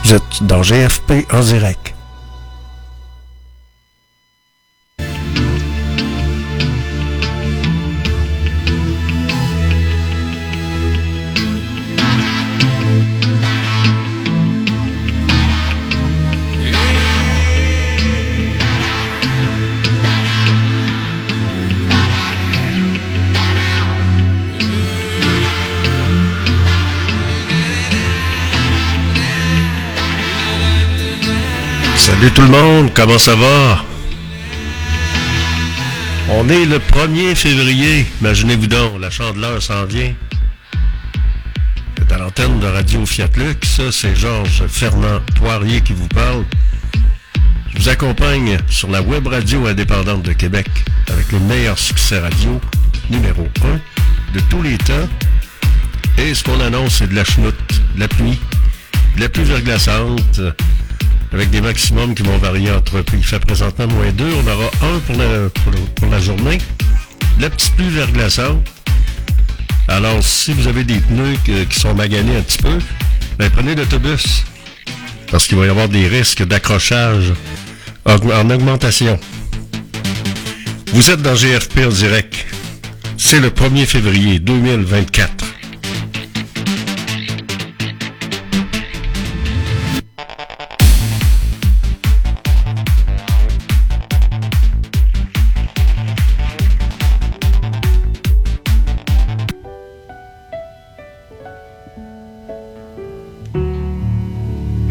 Vous 0.04 0.14
êtes 0.14 0.42
dans 0.42 0.62
GFP 0.62 1.26
en 1.30 1.40
direct. 1.40 1.79
Salut 32.20 32.32
tout 32.32 32.42
le 32.42 32.48
monde, 32.48 32.90
comment 32.94 33.16
ça 33.16 33.34
va? 33.34 33.82
On 36.28 36.46
est 36.50 36.66
le 36.66 36.78
1er 36.78 37.34
février. 37.34 38.04
Imaginez-vous 38.20 38.66
donc, 38.66 39.00
la 39.00 39.08
chandeleur 39.08 39.62
s'en 39.62 39.86
vient. 39.86 40.12
C'est 41.96 42.12
à 42.12 42.18
l'antenne 42.18 42.60
de 42.60 42.66
Radio 42.66 43.06
Fiat. 43.06 43.30
Ça, 43.62 43.84
c'est 43.90 44.14
Georges 44.14 44.66
Fernand 44.68 45.22
Poirier 45.36 45.80
qui 45.80 45.94
vous 45.94 46.08
parle. 46.08 46.44
Je 47.72 47.78
vous 47.78 47.88
accompagne 47.88 48.58
sur 48.68 48.90
la 48.90 49.00
web 49.00 49.26
radio 49.26 49.66
indépendante 49.66 50.22
de 50.22 50.34
Québec 50.34 50.68
avec 51.10 51.32
le 51.32 51.38
meilleur 51.38 51.78
succès 51.78 52.18
radio 52.18 52.60
numéro 53.08 53.48
1 53.64 54.34
de 54.34 54.40
tous 54.50 54.60
les 54.60 54.76
temps. 54.76 55.08
Et 56.18 56.34
ce 56.34 56.44
qu'on 56.44 56.60
annonce, 56.60 56.96
c'est 56.96 57.08
de 57.08 57.14
la 57.14 57.24
chenoute, 57.24 57.80
de 57.94 58.00
la 58.00 58.08
pluie, 58.08 58.38
de 59.16 59.22
la 59.22 59.30
pluie 59.30 59.44
verglaçante, 59.44 60.38
avec 61.32 61.50
des 61.50 61.60
maximums 61.60 62.14
qui 62.14 62.22
vont 62.22 62.38
varier 62.38 62.70
entre, 62.72 63.04
il 63.12 63.24
fait 63.24 63.38
présentement 63.38 63.86
moins 63.86 64.10
2, 64.12 64.24
on 64.44 64.50
aura 64.50 64.70
1 64.96 64.98
pour 65.00 65.16
la, 65.16 65.48
pour, 65.50 65.72
le- 65.72 65.78
pour 65.96 66.08
la 66.10 66.20
journée, 66.20 66.58
la 67.38 67.50
petite 67.50 67.72
pluie 67.74 67.88
verglaçante. 67.90 68.66
Alors, 69.88 70.22
si 70.22 70.52
vous 70.52 70.66
avez 70.68 70.84
des 70.84 70.98
pneus 71.00 71.36
qui 71.68 71.80
sont 71.80 71.94
maganés 71.94 72.36
un 72.36 72.42
petit 72.42 72.58
peu, 72.58 72.78
ben, 73.38 73.50
prenez 73.50 73.74
l'autobus, 73.74 74.44
parce 75.30 75.46
qu'il 75.46 75.56
va 75.58 75.66
y 75.66 75.68
avoir 75.68 75.88
des 75.88 76.06
risques 76.08 76.44
d'accrochage 76.44 77.32
en 78.04 78.50
augmentation. 78.50 79.18
Vous 80.92 81.10
êtes 81.10 81.22
dans 81.22 81.34
GFP 81.34 81.86
en 81.86 81.90
direct. 81.90 82.46
C'est 83.16 83.38
le 83.38 83.50
1er 83.50 83.86
février 83.86 84.38
2024. 84.40 85.39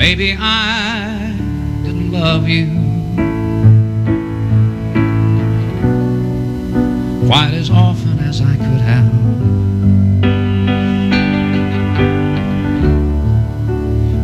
Maybe 0.10 0.36
I 0.39 1.36
didn't 1.84 2.12
love 2.12 2.49
you 2.49 2.66
quite 7.28 7.53
as 7.53 7.70
often 7.70 8.18
as 8.18 8.41
I 8.41 8.55
could 8.57 8.82
have. 8.89 9.14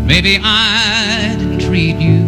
Maybe 0.07 0.39
I 0.41 1.35
didn't 1.37 1.59
treat 1.59 1.97
you 1.97 2.25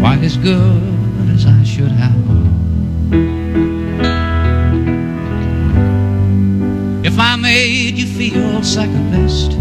quite 0.00 0.24
as 0.24 0.36
good 0.36 0.85
second 8.66 9.12
best, 9.12 9.52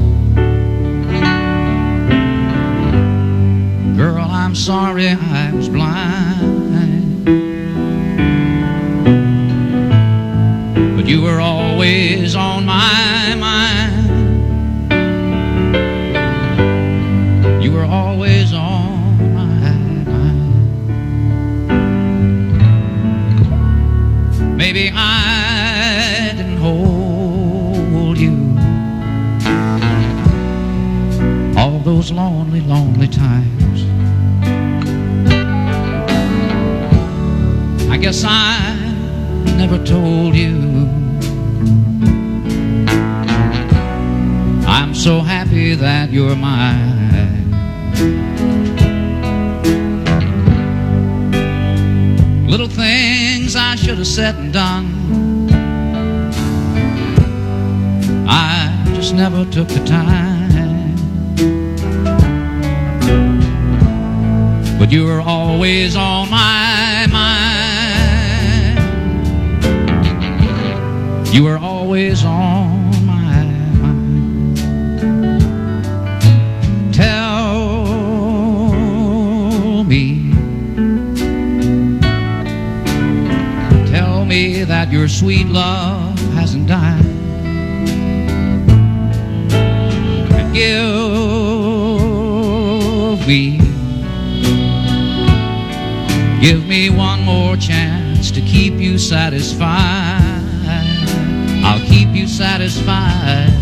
girl, 3.96 4.28
I'm 4.28 4.56
sorry 4.56 5.10
I 5.10 5.52
was 5.54 5.70
blind. 5.70 7.26
But 10.98 11.06
you 11.06 11.22
were 11.22 11.40
always 11.40 12.36
on 12.36 12.55
I 38.28 38.76
never 39.58 39.78
told 39.86 40.36
you. 40.36 40.56
I'm 44.68 44.96
so 44.96 45.20
happy 45.20 45.76
that 45.76 46.10
you're 46.12 46.36
mine. 46.36 47.52
Little 52.48 52.68
things 52.68 53.56
I 53.56 53.76
should 53.76 53.98
have 53.98 54.08
said 54.08 54.36
and 54.36 54.54
done. 54.54 55.50
I 58.28 58.84
just 58.96 59.14
never 59.14 59.46
took 59.46 59.68
the 59.68 59.84
time. 59.86 60.96
But 64.80 64.92
you 64.92 65.06
were 65.06 65.22
always 65.22 65.96
on 65.96 66.30
my 66.30 66.65
You 71.36 71.44
were 71.44 71.58
always 71.58 72.24
on 72.24 73.06
my 73.06 73.44
mind. 73.44 74.56
Tell 76.94 77.44
me. 79.84 80.32
Tell 83.92 84.24
me 84.24 84.64
that 84.64 84.90
your 84.94 85.10
sweet 85.10 85.48
love 85.48 86.18
hasn't 86.36 86.68
died. 86.70 87.04
And 90.32 90.54
give 90.54 90.88
me, 93.28 93.60
give 96.40 96.66
me 96.66 96.90
one 96.90 97.24
more 97.24 97.58
chance 97.58 98.32
to 98.32 98.40
keep 98.40 98.76
you 98.76 98.98
satisfied. 98.98 100.05
I'll 101.76 101.86
keep 101.88 102.16
you 102.16 102.26
satisfied. 102.26 103.55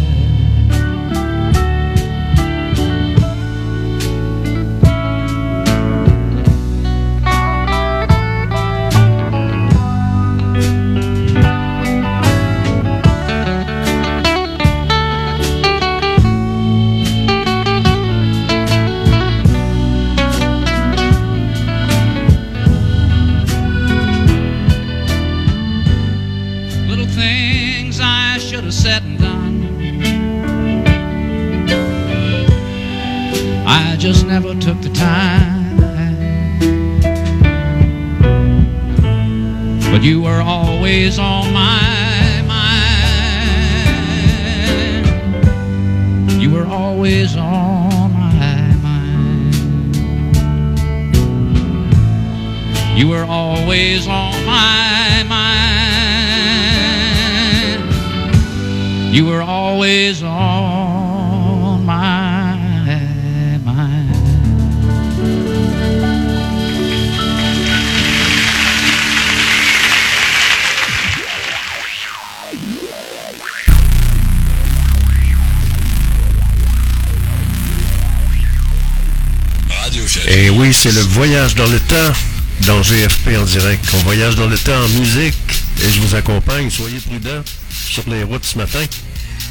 GFP 82.84 83.38
en 83.39 83.45
direct. 83.45 83.86
On 83.93 83.97
voyage 83.99 84.36
dans 84.36 84.47
le 84.47 84.57
temps 84.57 84.77
en 84.77 84.89
musique 84.99 85.36
et 85.84 85.89
je 85.89 86.01
vous 86.01 86.15
accompagne. 86.15 86.69
Soyez 86.69 86.99
prudents 86.99 87.43
sur 87.71 88.03
les 88.07 88.23
routes 88.23 88.43
ce 88.43 88.57
matin. 88.57 88.84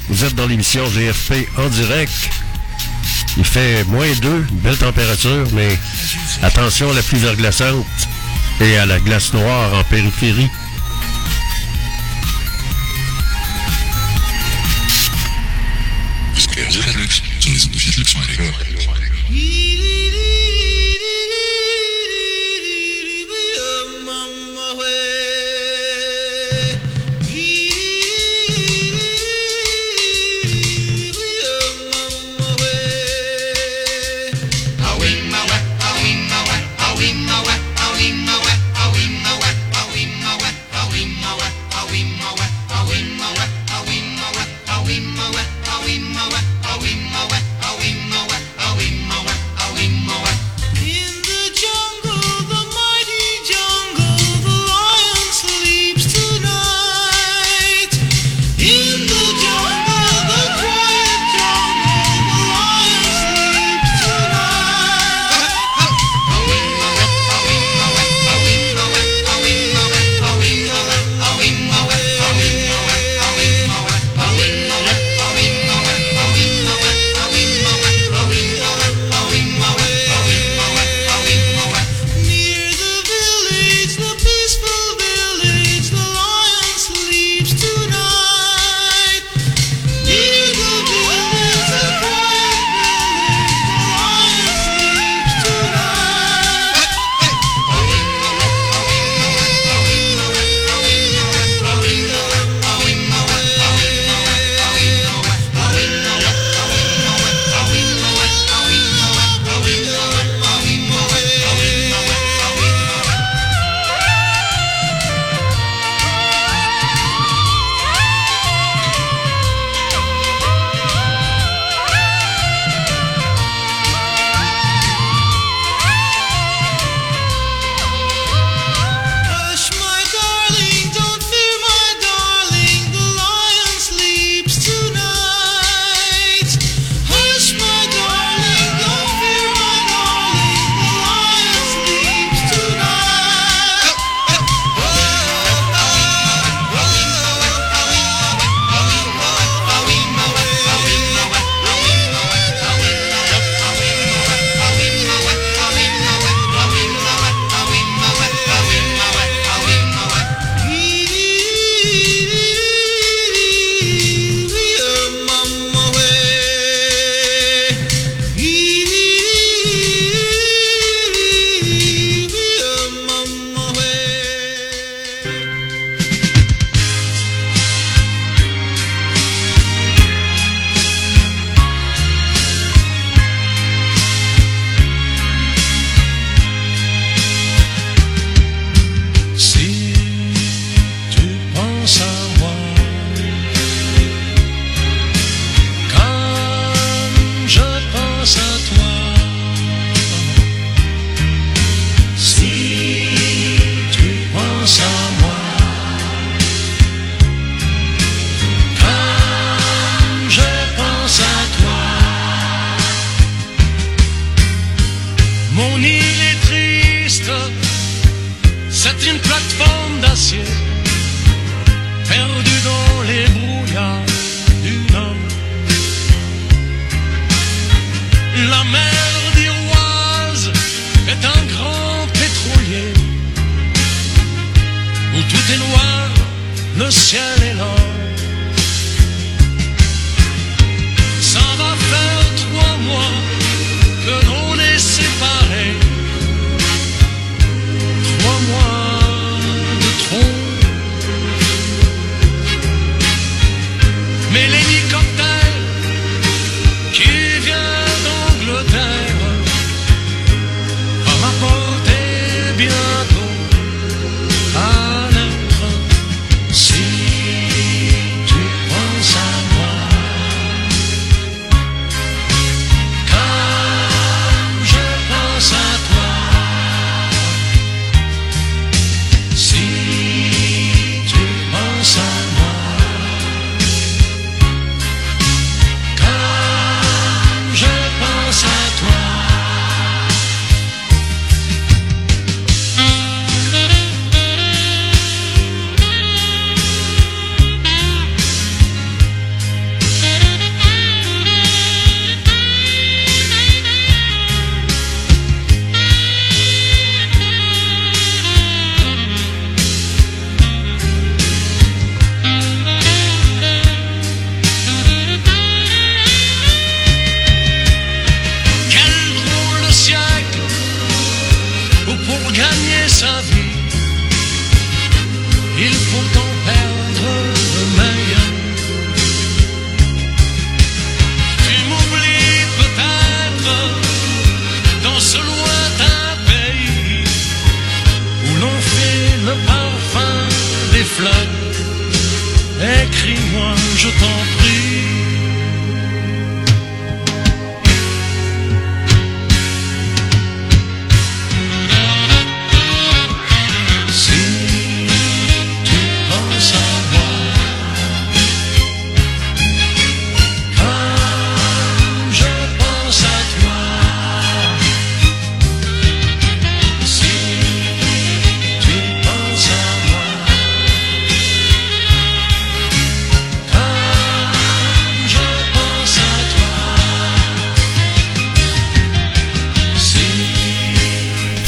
Vous 0.08 0.24
êtes 0.24 0.34
dans 0.34 0.46
l'émission 0.46 0.84
GFP 0.86 1.48
en 1.56 1.68
direct. 1.68 2.12
Il 3.38 3.44
fait 3.44 3.84
moins 3.84 4.12
2, 4.20 4.46
belle 4.62 4.76
température, 4.76 5.46
mais 5.54 5.78
attention 6.42 6.90
à 6.90 6.94
la 6.94 7.02
pluie 7.02 7.18
verglaçante 7.18 7.86
et 8.60 8.76
à 8.76 8.84
la 8.84 9.00
glace 9.00 9.32
noire 9.32 9.72
en 9.74 9.84
périphérie. 9.84 10.50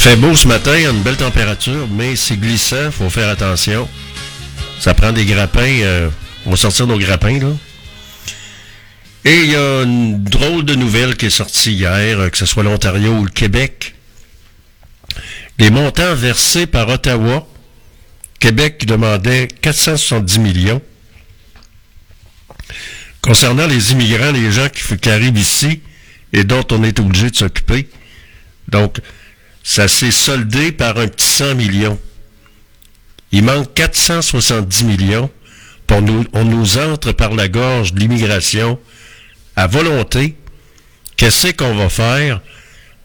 Fait 0.05 0.17
beau 0.17 0.35
ce 0.35 0.47
matin, 0.47 0.71
il 0.75 0.83
y 0.83 0.85
a 0.85 0.91
une 0.91 1.01
belle 1.01 1.17
température, 1.17 1.87
mais 1.89 2.15
c'est 2.15 2.37
glissant, 2.37 2.91
faut 2.91 3.09
faire 3.09 3.27
attention. 3.27 3.89
Ça 4.79 4.93
prend 4.93 5.11
des 5.11 5.25
grappins. 5.25 5.61
euh, 5.81 6.11
on 6.45 6.51
va 6.51 6.57
sortir 6.57 6.85
nos 6.85 6.99
grappins, 6.99 7.39
là. 7.39 7.49
Et 9.23 9.35
il 9.35 9.51
y 9.51 9.55
a 9.55 9.81
une 9.81 10.23
drôle 10.23 10.63
de 10.63 10.75
nouvelle 10.75 11.17
qui 11.17 11.25
est 11.25 11.31
sortie 11.31 11.73
hier, 11.73 12.19
euh, 12.19 12.29
que 12.29 12.37
ce 12.37 12.45
soit 12.45 12.61
l'Ontario 12.61 13.13
ou 13.13 13.25
le 13.25 13.31
Québec. 13.31 13.95
Les 15.57 15.71
montants 15.71 16.13
versés 16.13 16.67
par 16.67 16.87
Ottawa, 16.87 17.47
Québec 18.39 18.85
demandait 18.85 19.47
470 19.63 20.37
millions. 20.37 20.83
Concernant 23.21 23.65
les 23.65 23.91
immigrants, 23.91 24.31
les 24.31 24.51
gens 24.51 24.69
qui, 24.69 24.97
qui 24.97 25.09
arrivent 25.09 25.39
ici 25.39 25.81
et 26.31 26.43
dont 26.43 26.63
on 26.69 26.83
est 26.83 26.99
obligé 26.99 27.31
de 27.31 27.35
s'occuper. 27.35 27.89
Donc, 28.67 28.99
ça 29.65 29.87
s'est 29.87 30.11
soldé 30.11 30.71
par 30.71 30.95
un 30.97 31.07
petit 31.07 31.25
100 31.25 31.55
millions. 31.55 31.99
Il 33.31 33.43
manque 33.43 33.73
470 33.73 34.83
millions 34.83 35.29
pour 35.87 36.03
nous, 36.03 36.23
on 36.33 36.45
nous 36.45 36.77
entre 36.77 37.11
par 37.11 37.33
la 37.33 37.47
gorge 37.47 37.91
de 37.91 37.99
l'immigration 37.99 38.79
à 39.55 39.65
volonté. 39.65 40.35
Qu'est-ce 41.17 41.47
qu'on 41.47 41.75
va 41.75 41.89
faire? 41.89 42.41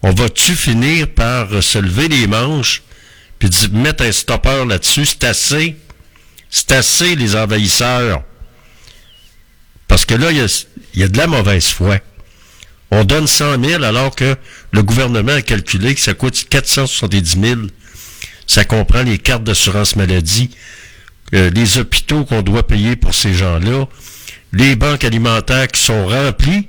On 0.03 0.12
va-tu 0.12 0.55
finir 0.55 1.09
par 1.09 1.62
se 1.62 1.78
lever 1.78 2.09
les 2.09 2.27
manches 2.27 2.82
puis 3.39 3.51
mettre 3.73 4.05
un 4.05 4.12
stopper 4.12 4.66
là-dessus? 4.66 5.07
C'est 5.07 5.24
assez. 5.24 5.77
C'est 6.51 6.73
assez, 6.73 7.16
les 7.16 7.37
envahisseurs. 7.37 8.23
Parce 9.89 10.05
que 10.05 10.15
là, 10.15 10.31
il 10.31 10.47
y 10.95 11.03
a 11.03 11.09
de 11.09 11.16
la 11.16 11.27
mauvaise 11.27 11.69
foi. 11.69 12.01
On 12.91 13.05
donne 13.05 13.27
100 13.27 13.62
000 13.62 13.85
alors 13.85 14.15
que 14.15 14.37
le 14.73 14.83
gouvernement 14.83 15.33
a 15.33 15.43
calculé 15.43 15.95
que 15.95 16.01
ça 16.01 16.15
coûte 16.15 16.47
470 16.49 17.41
000. 17.41 17.61
Ça 18.47 18.65
comprend 18.65 19.03
les 19.03 19.19
cartes 19.19 19.45
d'assurance 19.45 19.95
maladie, 19.95 20.51
euh, 21.35 21.51
les 21.51 21.79
hôpitaux 21.79 22.25
qu'on 22.25 22.43
doit 22.43 22.67
payer 22.67 22.97
pour 22.97 23.15
ces 23.15 23.33
gens-là, 23.33 23.87
les 24.53 24.75
banques 24.75 25.05
alimentaires 25.05 25.69
qui 25.69 25.81
sont 25.81 26.07
remplies. 26.07 26.69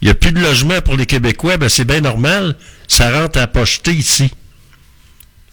Il 0.00 0.06
n'y 0.06 0.10
a 0.10 0.14
plus 0.14 0.32
de 0.32 0.40
logement 0.40 0.80
pour 0.80 0.96
les 0.96 1.06
Québécois, 1.06 1.58
ben 1.58 1.68
c'est 1.68 1.84
bien 1.84 2.00
normal. 2.00 2.56
Ça 2.88 3.10
rentre 3.10 3.38
à 3.38 3.46
pocheter 3.46 3.92
ici. 3.92 4.30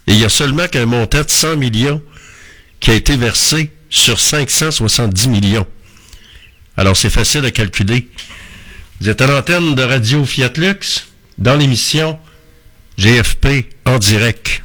Et 0.08 0.14
il 0.14 0.20
y 0.20 0.26
a 0.26 0.30
seulement 0.30 0.68
qu'un 0.68 0.86
montant 0.86 1.24
de 1.24 1.30
100 1.30 1.58
millions 1.58 2.02
qui 2.80 2.92
a 2.92 2.94
été 2.94 3.18
versé 3.18 3.72
sur 3.90 4.20
570 4.20 5.28
millions. 5.28 5.68
Alors 6.78 6.96
c'est 6.96 7.10
facile 7.10 7.46
à 7.46 7.52
calculer. 7.52 8.10
Vous 9.04 9.10
êtes 9.10 9.22
à 9.22 9.28
l'antenne 9.28 9.76
de 9.76 9.84
Radio 9.84 10.24
Fiat 10.24 10.54
Lux 10.56 11.10
dans 11.38 11.58
l'émission 11.58 12.18
GFP 12.98 13.66
en 13.86 13.98
direct 13.98 14.64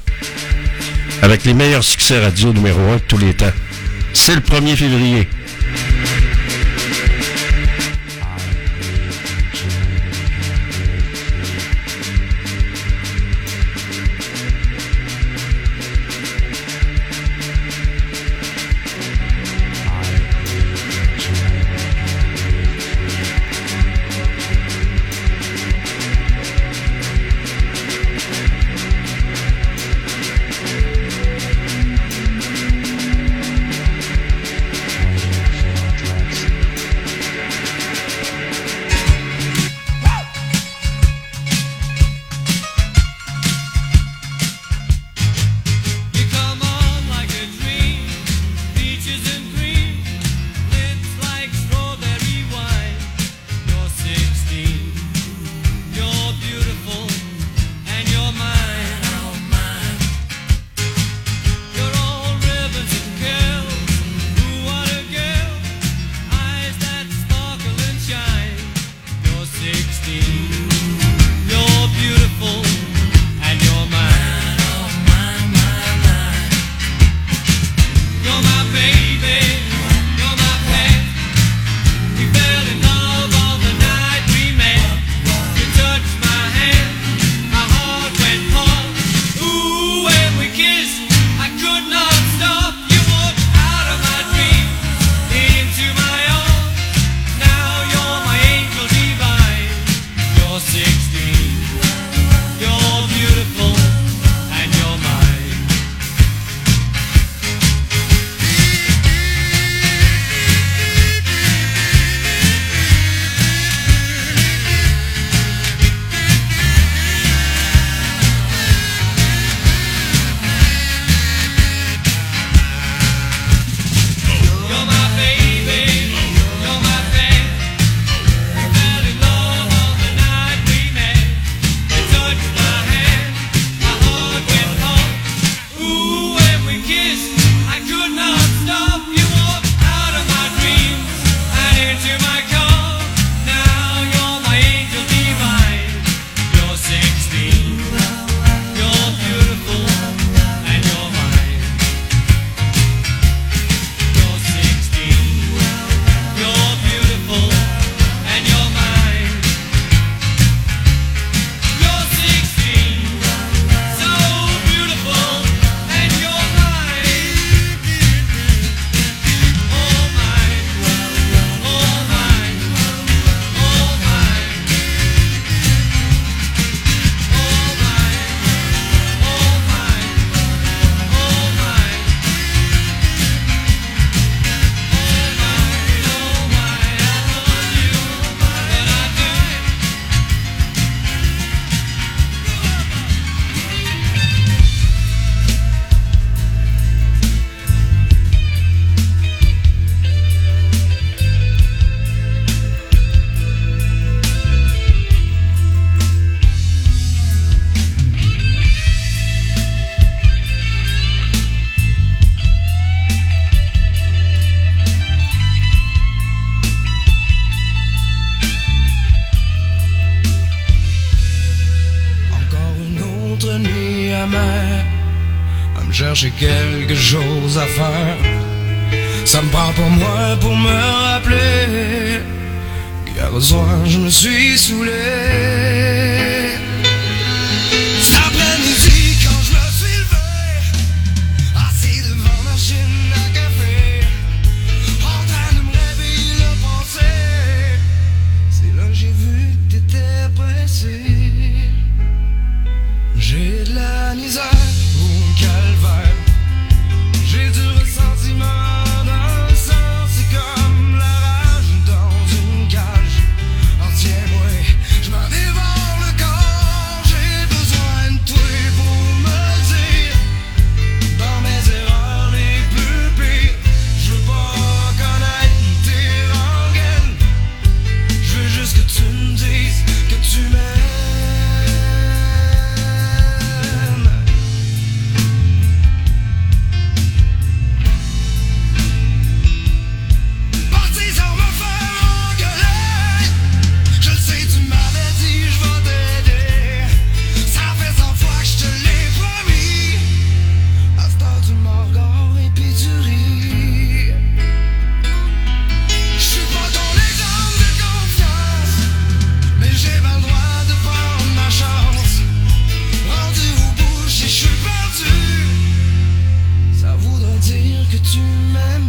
avec 1.22 1.44
les 1.44 1.54
meilleurs 1.54 1.82
succès 1.82 2.20
radio 2.20 2.52
numéro 2.52 2.78
1 2.78 2.96
de 2.98 3.00
tous 3.08 3.18
les 3.18 3.34
temps. 3.34 3.50
C'est 4.12 4.36
le 4.36 4.40
1er 4.40 4.76
février. 4.76 5.28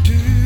do. 0.03 0.38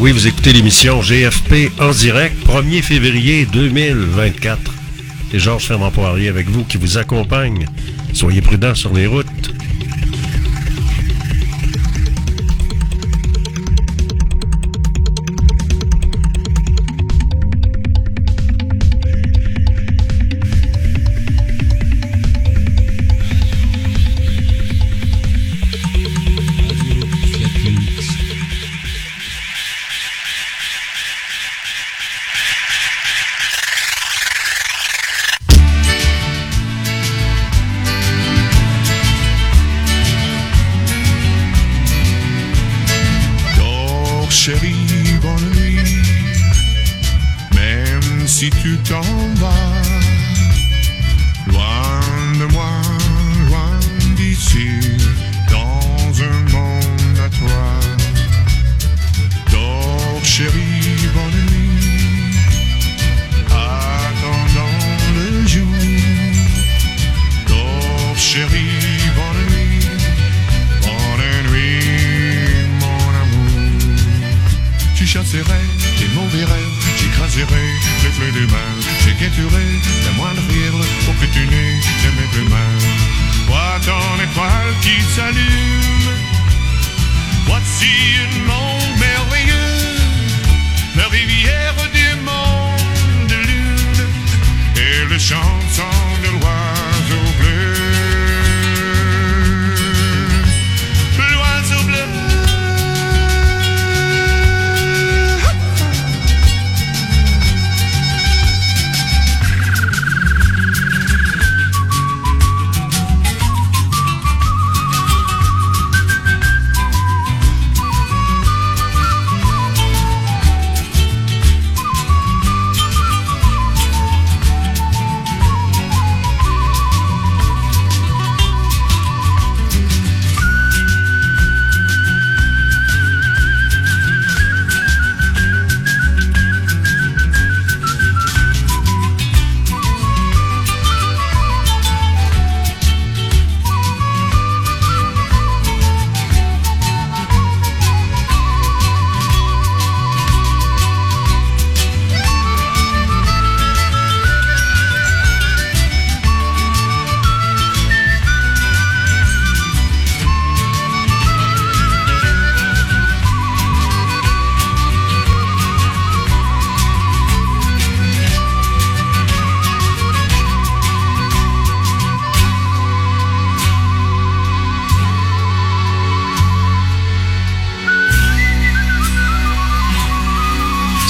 oui, 0.00 0.12
vous 0.12 0.26
écoutez 0.26 0.52
l'émission 0.52 1.00
GFP 1.00 1.72
en 1.80 1.90
direct, 1.90 2.36
1er 2.46 2.82
février 2.82 3.46
2024. 3.46 4.74
C'est 5.30 5.38
Georges 5.38 5.66
Fernand 5.66 5.90
Poirier 5.90 6.28
avec 6.28 6.48
vous 6.48 6.64
qui 6.64 6.76
vous 6.76 6.98
accompagne. 6.98 7.66
Soyez 8.12 8.40
prudents 8.40 8.74
sur 8.74 8.92
les 8.92 9.06
routes. 9.06 9.27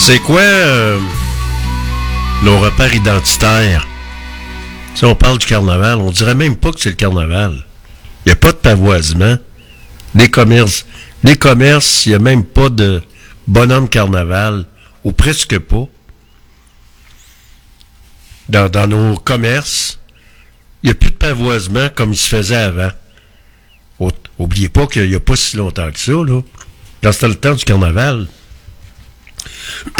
C'est 0.08 0.20
quoi 0.20 0.40
euh, 0.40 0.98
nos 2.42 2.58
repères 2.60 2.94
identitaires? 2.94 3.86
Si 4.94 5.04
on 5.04 5.14
parle 5.14 5.36
du 5.36 5.44
carnaval, 5.44 5.98
on 5.98 6.10
dirait 6.10 6.34
même 6.34 6.56
pas 6.56 6.72
que 6.72 6.80
c'est 6.80 6.88
le 6.88 6.94
carnaval. 6.94 7.66
Il 8.24 8.30
n'y 8.30 8.32
a 8.32 8.36
pas 8.36 8.52
de 8.52 8.56
pavoisement. 8.56 9.36
Les 10.14 10.30
commerces, 10.30 10.86
les 11.24 11.36
commerces, 11.36 12.06
il 12.06 12.08
n'y 12.08 12.14
a 12.14 12.20
même 12.20 12.44
pas 12.44 12.70
de 12.70 13.02
bonhomme 13.46 13.86
carnaval, 13.86 14.64
ou 15.04 15.12
presque 15.12 15.58
pas. 15.58 15.86
Dans, 18.48 18.88
nos 18.88 19.14
commerces, 19.16 19.98
il 20.82 20.86
n'y 20.86 20.92
a 20.92 20.94
plus 20.94 21.10
de 21.10 21.16
pavoisement 21.16 21.90
comme 21.94 22.14
il 22.14 22.18
se 22.18 22.34
faisait 22.34 22.56
avant. 22.56 22.92
Oubliez 24.38 24.70
pas 24.70 24.86
qu'il 24.86 25.10
n'y 25.10 25.16
a 25.16 25.20
pas 25.20 25.36
si 25.36 25.58
longtemps 25.58 25.92
que 25.92 26.00
ça, 26.00 26.12
là. 26.12 26.40
Quand 27.02 27.12
c'était 27.12 27.28
le 27.28 27.34
temps 27.34 27.54
du 27.54 27.64
carnaval, 27.66 28.26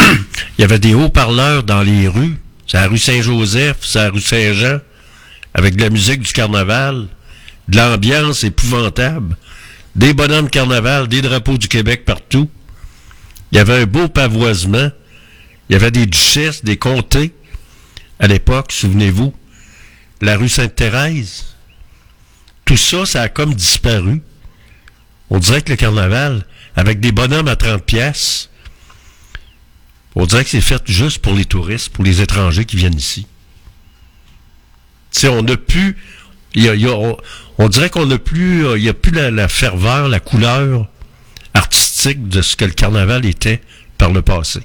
il 0.58 0.60
y 0.60 0.64
avait 0.64 0.78
des 0.78 0.94
haut-parleurs 0.94 1.62
dans 1.62 1.82
les 1.82 2.08
rues. 2.08 2.36
C'est 2.66 2.78
la 2.78 2.88
rue 2.88 2.98
Saint-Joseph, 2.98 3.78
c'est 3.82 3.98
la 3.98 4.10
rue 4.10 4.20
Saint-Jean, 4.20 4.80
avec 5.54 5.76
de 5.76 5.82
la 5.82 5.90
musique 5.90 6.20
du 6.20 6.32
carnaval, 6.32 7.08
de 7.68 7.76
l'ambiance 7.76 8.44
épouvantable, 8.44 9.36
des 9.96 10.14
bonhommes 10.14 10.50
carnaval, 10.50 11.08
des 11.08 11.22
drapeaux 11.22 11.58
du 11.58 11.68
Québec 11.68 12.04
partout. 12.04 12.50
Il 13.52 13.56
y 13.56 13.58
avait 13.58 13.82
un 13.82 13.86
beau 13.86 14.08
pavoisement. 14.08 14.90
Il 15.68 15.72
y 15.72 15.76
avait 15.76 15.90
des 15.90 16.06
duchesses, 16.06 16.64
des 16.64 16.76
comtés. 16.76 17.34
À 18.18 18.26
l'époque, 18.26 18.72
souvenez-vous, 18.72 19.34
la 20.20 20.36
rue 20.36 20.48
Sainte-Thérèse. 20.48 21.46
Tout 22.64 22.76
ça, 22.76 23.06
ça 23.06 23.22
a 23.22 23.28
comme 23.28 23.54
disparu. 23.54 24.22
On 25.30 25.38
dirait 25.38 25.62
que 25.62 25.70
le 25.70 25.76
carnaval, 25.76 26.44
avec 26.76 27.00
des 27.00 27.12
bonhommes 27.12 27.48
à 27.48 27.56
30 27.56 27.82
pièces, 27.82 28.47
on 30.14 30.26
dirait 30.26 30.44
que 30.44 30.50
c'est 30.50 30.60
fait 30.60 30.82
juste 30.86 31.18
pour 31.18 31.34
les 31.34 31.44
touristes, 31.44 31.90
pour 31.90 32.04
les 32.04 32.20
étrangers 32.20 32.64
qui 32.64 32.76
viennent 32.76 32.96
ici. 32.98 33.26
Tu 35.12 35.20
sais, 35.20 35.28
on 35.28 35.42
n'a 35.42 35.56
plus. 35.56 35.96
a- 36.56 37.16
on, 37.58 37.68
dirait 37.68 37.90
qu'on 37.90 38.06
n'a 38.06 38.18
plus. 38.18 38.66
euh, 38.66 38.78
Il 38.78 38.82
n'y 38.82 38.88
a 38.88 38.94
plus 38.94 39.12
la, 39.12 39.48
ferveur, 39.48 40.08
la 40.08 40.20
couleur 40.20 40.86
artistique 41.54 42.28
de 42.28 42.42
ce 42.42 42.56
que 42.56 42.64
le 42.64 42.72
carnaval 42.72 43.24
était 43.26 43.60
par 43.96 44.10
le 44.10 44.22
passé. 44.22 44.60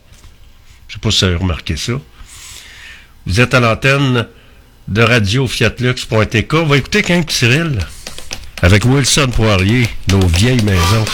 Je 0.87 0.93
sais 0.93 0.99
pas 0.99 1.11
si 1.11 1.19
vous 1.19 1.25
avez 1.25 1.35
remarqué 1.35 1.75
ça. 1.77 1.93
Vous 3.25 3.39
êtes 3.39 3.53
à 3.53 3.59
l'antenne 3.59 4.27
de 4.87 5.01
radio 5.01 5.47
fiatlux.tk. 5.47 6.53
On 6.53 6.65
va 6.65 6.77
écouter 6.77 7.03
King 7.03 7.23
Cyril 7.29 7.79
avec 8.61 8.85
Wilson 8.85 9.29
Poirier, 9.33 9.87
nos 10.09 10.25
vieilles 10.27 10.63
maisons. 10.63 11.05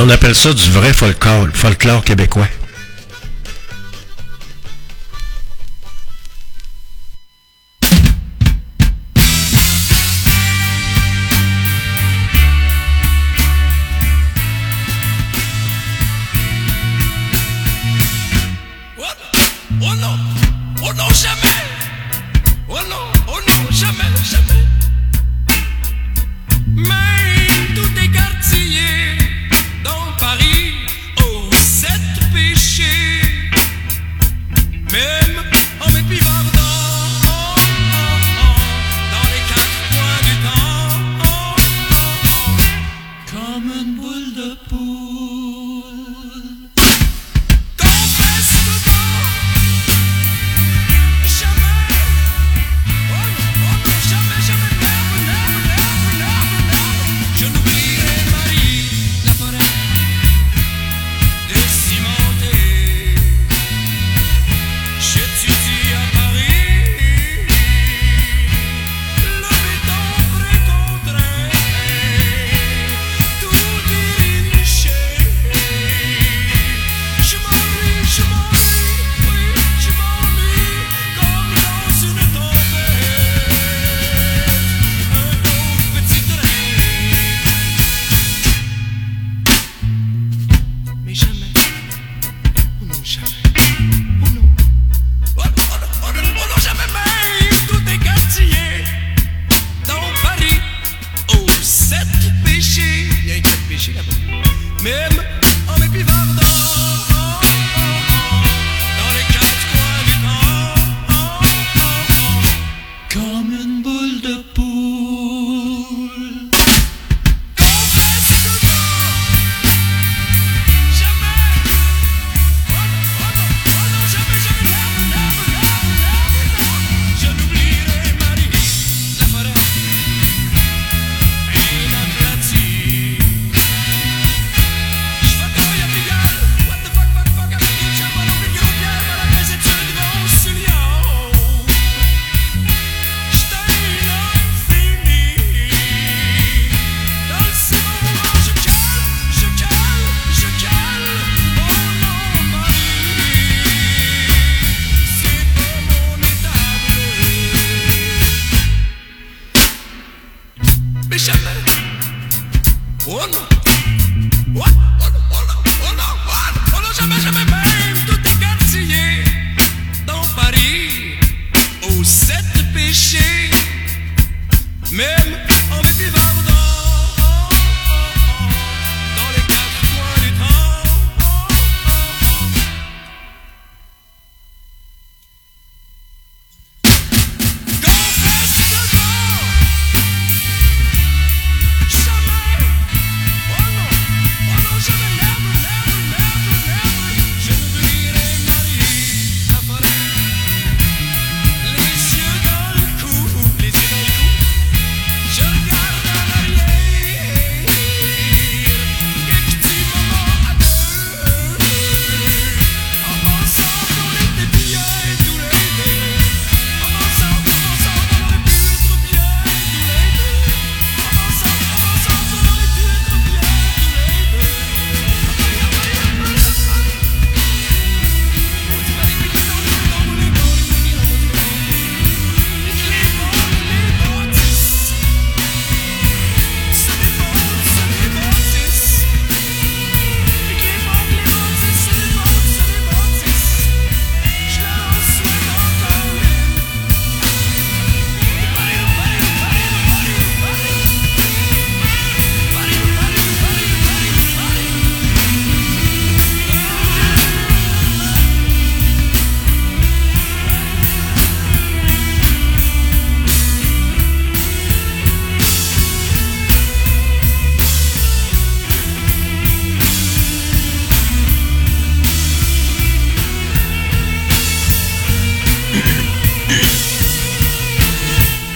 on 0.00 0.08
appelle 0.10 0.34
ça 0.34 0.52
du 0.52 0.70
vrai 0.70 0.92
folklore, 0.92 1.48
folklore 1.52 2.04
québécois. 2.04 2.46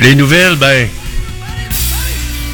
Les 0.02 0.16
nouvelles, 0.16 0.56
ben. 0.56 0.88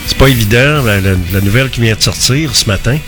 C'est 0.07 0.19
pas 0.19 0.29
évident. 0.29 0.83
Ben, 0.85 1.03
la, 1.03 1.15
la, 1.33 1.41
nouvelle 1.41 1.71
qui 1.71 1.81
vient 1.81 1.95
de 1.95 2.03
sortir 2.03 2.55
ce 2.55 2.67
matin. 2.67 2.99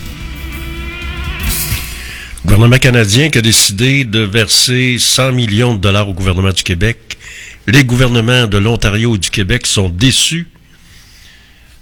Le 2.44 2.46
gouvernement 2.46 2.78
canadien 2.78 3.28
qui 3.28 3.36
a 3.36 3.42
décidé 3.42 4.04
de 4.04 4.20
verser 4.20 4.96
100 4.98 5.32
millions 5.32 5.74
de 5.74 5.78
dollars 5.78 6.08
au 6.08 6.14
gouvernement 6.14 6.52
du 6.52 6.62
Québec. 6.62 7.18
Les 7.66 7.84
gouvernements 7.84 8.46
de 8.46 8.56
l'Ontario 8.56 9.14
et 9.14 9.18
du 9.18 9.28
Québec 9.28 9.66
sont 9.66 9.90
déçus 9.90 10.48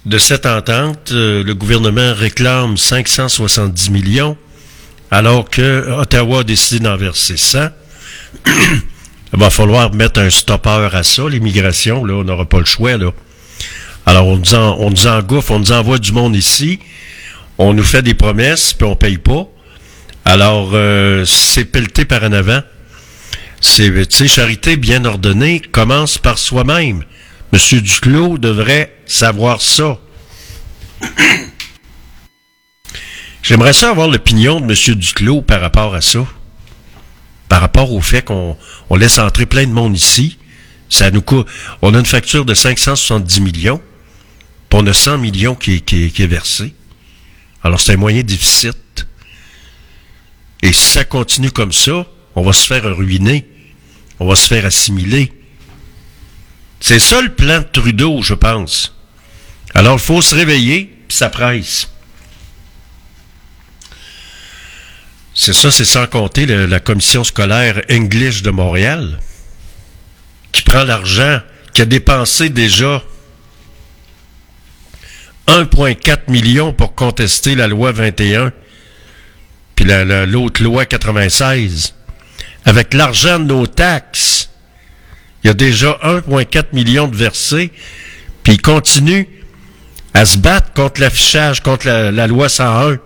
de 0.04 0.18
cette 0.18 0.44
entente. 0.44 1.12
Euh, 1.12 1.44
le 1.44 1.54
gouvernement 1.54 2.12
réclame 2.12 2.76
570 2.76 3.90
millions 3.90 4.36
alors 5.12 5.48
que 5.48 5.92
Ottawa 5.92 6.40
a 6.40 6.44
décidé 6.44 6.80
d'en 6.80 6.96
verser 6.96 7.36
100. 7.36 7.68
Il 9.32 9.38
va 9.38 9.50
falloir 9.50 9.92
mettre 9.94 10.20
un 10.20 10.30
stopper 10.30 10.88
à 10.92 11.02
ça, 11.02 11.28
l'immigration, 11.28 12.04
là, 12.04 12.14
on 12.14 12.24
n'aura 12.24 12.46
pas 12.46 12.58
le 12.60 12.64
choix, 12.64 12.96
là. 12.96 13.10
Alors, 14.06 14.26
on 14.26 14.38
nous, 14.38 14.54
en- 14.54 14.76
on 14.78 14.90
nous 14.90 15.06
on 15.50 15.58
nous 15.58 15.72
envoie 15.72 15.98
du 15.98 16.12
monde 16.12 16.34
ici, 16.34 16.78
on 17.58 17.74
nous 17.74 17.82
fait 17.84 18.02
des 18.02 18.14
promesses, 18.14 18.72
puis 18.72 18.86
on 18.86 18.96
paye 18.96 19.18
pas. 19.18 19.46
Alors, 20.24 20.70
euh, 20.72 21.24
c'est 21.26 21.66
pelleté 21.66 22.04
par 22.06 22.22
en 22.24 22.32
avant. 22.32 22.60
C'est, 23.60 23.90
tu 24.08 24.16
sais, 24.16 24.28
charité 24.28 24.76
bien 24.76 25.04
ordonnée 25.04 25.60
commence 25.60 26.16
par 26.16 26.38
soi-même. 26.38 27.04
Monsieur 27.52 27.80
Duclos 27.80 28.38
devrait 28.38 28.94
savoir 29.06 29.60
ça. 29.60 29.98
J'aimerais 33.42 33.72
ça 33.72 33.90
avoir 33.90 34.08
l'opinion 34.08 34.60
de 34.60 34.66
Monsieur 34.66 34.94
Duclos 34.94 35.42
par 35.42 35.60
rapport 35.60 35.94
à 35.94 36.00
ça. 36.00 36.20
Par 37.48 37.60
rapport 37.60 37.92
au 37.92 38.00
fait 38.00 38.22
qu'on 38.22 38.56
on 38.90 38.96
laisse 38.96 39.18
entrer 39.18 39.46
plein 39.46 39.66
de 39.66 39.72
monde 39.72 39.96
ici. 39.96 40.38
Ça 40.90 41.10
nous 41.10 41.22
coûte. 41.22 41.46
On 41.82 41.94
a 41.94 41.98
une 41.98 42.06
facture 42.06 42.44
de 42.44 42.54
570 42.54 43.40
millions. 43.40 43.82
Puis 44.68 44.80
on 44.82 44.86
a 44.86 44.92
100 44.92 45.18
millions 45.18 45.54
qui, 45.54 45.82
qui, 45.82 46.10
qui 46.10 46.22
est 46.22 46.26
versé. 46.26 46.74
Alors 47.62 47.80
c'est 47.80 47.94
un 47.94 47.96
moyen 47.96 48.22
déficit. 48.22 49.06
Et 50.62 50.72
si 50.72 50.84
ça 50.84 51.04
continue 51.04 51.50
comme 51.50 51.72
ça, 51.72 52.06
on 52.34 52.42
va 52.42 52.52
se 52.52 52.66
faire 52.66 52.84
ruiner. 52.96 53.46
On 54.20 54.26
va 54.26 54.34
se 54.34 54.46
faire 54.46 54.66
assimiler. 54.66 55.32
C'est 56.80 56.98
ça 56.98 57.20
le 57.20 57.34
plan 57.34 57.58
de 57.58 57.66
Trudeau, 57.72 58.22
je 58.22 58.34
pense. 58.34 58.94
Alors 59.74 59.94
il 59.94 60.02
faut 60.02 60.22
se 60.22 60.34
réveiller, 60.34 60.92
puis 61.08 61.16
ça 61.16 61.28
presse. 61.28 61.88
C'est 65.40 65.52
ça, 65.52 65.70
c'est 65.70 65.84
sans 65.84 66.08
compter 66.08 66.46
la 66.46 66.80
commission 66.80 67.22
scolaire 67.22 67.80
English 67.88 68.42
de 68.42 68.50
Montréal, 68.50 69.20
qui 70.50 70.62
prend 70.62 70.82
l'argent, 70.82 71.38
qui 71.72 71.82
a 71.82 71.84
dépensé 71.84 72.48
déjà 72.48 73.04
1,4 75.46 76.22
million 76.28 76.72
pour 76.72 76.96
contester 76.96 77.54
la 77.54 77.68
loi 77.68 77.92
21, 77.92 78.52
puis 79.76 79.84
la- 79.84 80.04
la- 80.04 80.26
l'autre 80.26 80.60
loi 80.60 80.86
96. 80.86 81.94
Avec 82.64 82.92
l'argent 82.92 83.38
de 83.38 83.44
nos 83.44 83.68
taxes, 83.68 84.50
il 85.44 85.46
y 85.46 85.50
a 85.50 85.54
déjà 85.54 86.00
1,4 86.02 86.72
million 86.72 87.06
de 87.06 87.14
versés, 87.14 87.70
puis 88.42 88.54
il 88.54 88.60
continue 88.60 89.28
à 90.14 90.24
se 90.26 90.36
battre 90.36 90.72
contre 90.72 91.00
l'affichage, 91.00 91.60
contre 91.62 91.86
la, 91.86 92.10
la 92.10 92.26
loi 92.26 92.48
101. 92.48 92.98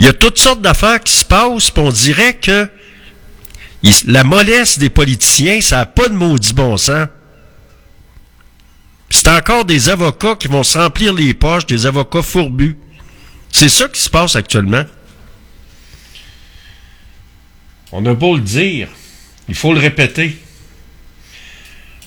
Il 0.00 0.06
y 0.06 0.08
a 0.08 0.14
toutes 0.14 0.38
sortes 0.38 0.62
d'affaires 0.62 0.98
qui 1.00 1.12
se 1.12 1.26
passent, 1.26 1.70
puis 1.70 1.82
on 1.82 1.90
dirait 1.90 2.32
que 2.32 2.66
la 4.06 4.24
mollesse 4.24 4.78
des 4.78 4.88
politiciens, 4.88 5.60
ça 5.60 5.76
n'a 5.76 5.86
pas 5.86 6.08
de 6.08 6.14
maudit 6.14 6.54
bon 6.54 6.78
sens. 6.78 7.06
C'est 9.10 9.28
encore 9.28 9.66
des 9.66 9.90
avocats 9.90 10.36
qui 10.36 10.48
vont 10.48 10.62
se 10.62 10.78
remplir 10.78 11.12
les 11.12 11.34
poches, 11.34 11.66
des 11.66 11.84
avocats 11.84 12.22
fourbus. 12.22 12.78
C'est 13.52 13.68
ça 13.68 13.88
qui 13.88 14.00
se 14.00 14.08
passe 14.08 14.36
actuellement. 14.36 14.84
On 17.92 18.06
a 18.06 18.14
beau 18.14 18.36
le 18.36 18.40
dire, 18.40 18.88
il 19.50 19.54
faut 19.54 19.74
le 19.74 19.80
répéter. 19.80 20.38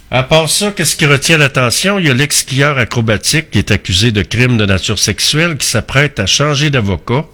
À 0.10 0.24
part 0.24 0.50
ça, 0.50 0.72
qu'est-ce 0.72 0.96
qui 0.96 1.06
retient 1.06 1.38
l'attention? 1.38 2.00
Il 2.00 2.08
y 2.08 2.10
a 2.10 2.16
l'ex-skieur 2.16 2.80
acrobatique 2.80 3.52
qui 3.52 3.60
est 3.60 3.70
accusé 3.70 4.12
de 4.12 4.24
crime 4.24 4.58
de 4.58 4.66
nature 4.66 4.98
sexuelle 4.98 5.58
qui 5.58 5.68
s'apprête 5.68 6.20
à 6.20 6.26
changer 6.26 6.72
d'avocat 6.72 7.28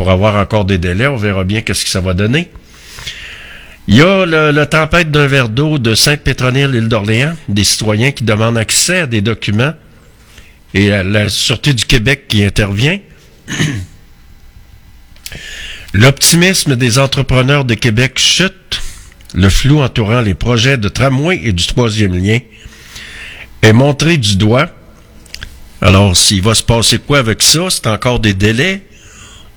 pour 0.00 0.08
avoir 0.08 0.36
encore 0.36 0.64
des 0.64 0.78
délais. 0.78 1.08
On 1.08 1.16
verra 1.16 1.44
bien 1.44 1.60
qu'est-ce 1.60 1.84
que 1.84 1.90
ça 1.90 2.00
va 2.00 2.14
donner. 2.14 2.48
Il 3.86 3.96
y 3.96 4.00
a 4.00 4.24
la 4.24 4.64
tempête 4.64 5.10
d'un 5.10 5.26
verre 5.26 5.50
d'eau 5.50 5.78
de 5.78 5.94
Sainte-Pétronille, 5.94 6.74
île 6.74 6.88
d'Orléans, 6.88 7.34
des 7.50 7.64
citoyens 7.64 8.10
qui 8.10 8.24
demandent 8.24 8.56
accès 8.56 9.00
à 9.00 9.06
des 9.06 9.20
documents 9.20 9.74
et 10.72 10.88
la 10.88 11.28
Sûreté 11.28 11.74
du 11.74 11.84
Québec 11.84 12.28
qui 12.28 12.42
intervient. 12.42 12.98
L'optimisme 15.92 16.76
des 16.76 16.98
entrepreneurs 16.98 17.66
de 17.66 17.74
Québec 17.74 18.18
chute. 18.18 18.80
Le 19.34 19.50
flou 19.50 19.82
entourant 19.82 20.22
les 20.22 20.32
projets 20.32 20.78
de 20.78 20.88
tramway 20.88 21.42
et 21.44 21.52
du 21.52 21.66
troisième 21.66 22.14
lien 22.14 22.38
est 23.60 23.74
montré 23.74 24.16
du 24.16 24.36
doigt. 24.36 24.70
Alors, 25.82 26.16
s'il 26.16 26.40
va 26.40 26.54
se 26.54 26.62
passer 26.62 26.98
quoi 26.98 27.18
avec 27.18 27.42
ça, 27.42 27.68
c'est 27.68 27.86
encore 27.86 28.18
des 28.18 28.32
délais. 28.32 28.86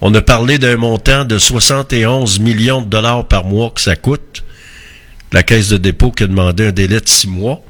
On 0.05 0.13
a 0.15 0.21
parlé 0.21 0.57
d'un 0.57 0.75
montant 0.75 1.23
de 1.23 1.37
71 1.37 2.41
millions 2.41 2.81
de 2.81 2.87
dollars 2.87 3.25
par 3.25 3.45
mois 3.45 3.71
que 3.73 3.79
ça 3.79 3.95
coûte. 3.95 4.43
La 5.31 5.43
caisse 5.43 5.69
de 5.69 5.77
dépôt 5.77 6.11
qui 6.11 6.25
a 6.25 6.27
demandé 6.27 6.67
un 6.67 6.71
délai 6.73 6.99
de 6.99 7.07
six 7.07 7.29
mois. 7.29 7.61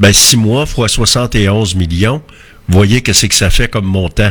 Ben, 0.00 0.10
six 0.10 0.38
mois 0.38 0.64
fois 0.64 0.88
71 0.88 1.74
millions, 1.74 2.22
voyez 2.68 3.02
qu'est-ce 3.02 3.26
que 3.26 3.34
ça 3.34 3.50
fait 3.50 3.68
comme 3.68 3.84
montant. 3.84 4.30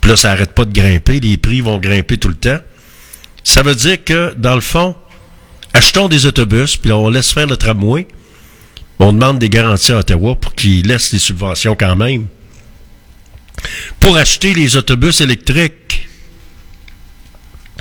Puis 0.00 0.10
là, 0.10 0.16
ça 0.16 0.30
arrête 0.30 0.54
pas 0.54 0.64
de 0.64 0.72
grimper, 0.72 1.20
les 1.20 1.36
prix 1.36 1.60
vont 1.60 1.76
grimper 1.76 2.16
tout 2.16 2.28
le 2.28 2.34
temps. 2.34 2.60
Ça 3.44 3.62
veut 3.62 3.74
dire 3.74 4.02
que, 4.02 4.32
dans 4.38 4.54
le 4.54 4.62
fond, 4.62 4.96
achetons 5.74 6.08
des 6.08 6.24
autobus, 6.24 6.78
puis 6.78 6.92
on 6.92 7.10
laisse 7.10 7.30
faire 7.30 7.46
le 7.46 7.58
tramway. 7.58 8.08
On 9.00 9.12
demande 9.12 9.38
des 9.38 9.50
garanties 9.50 9.92
à 9.92 9.98
Ottawa 9.98 10.34
pour 10.34 10.54
qu'ils 10.54 10.86
laissent 10.86 11.12
les 11.12 11.18
subventions 11.18 11.76
quand 11.78 11.94
même. 11.94 12.26
Pour 14.00 14.16
acheter 14.16 14.54
les 14.54 14.76
autobus 14.76 15.20
électriques. 15.20 16.08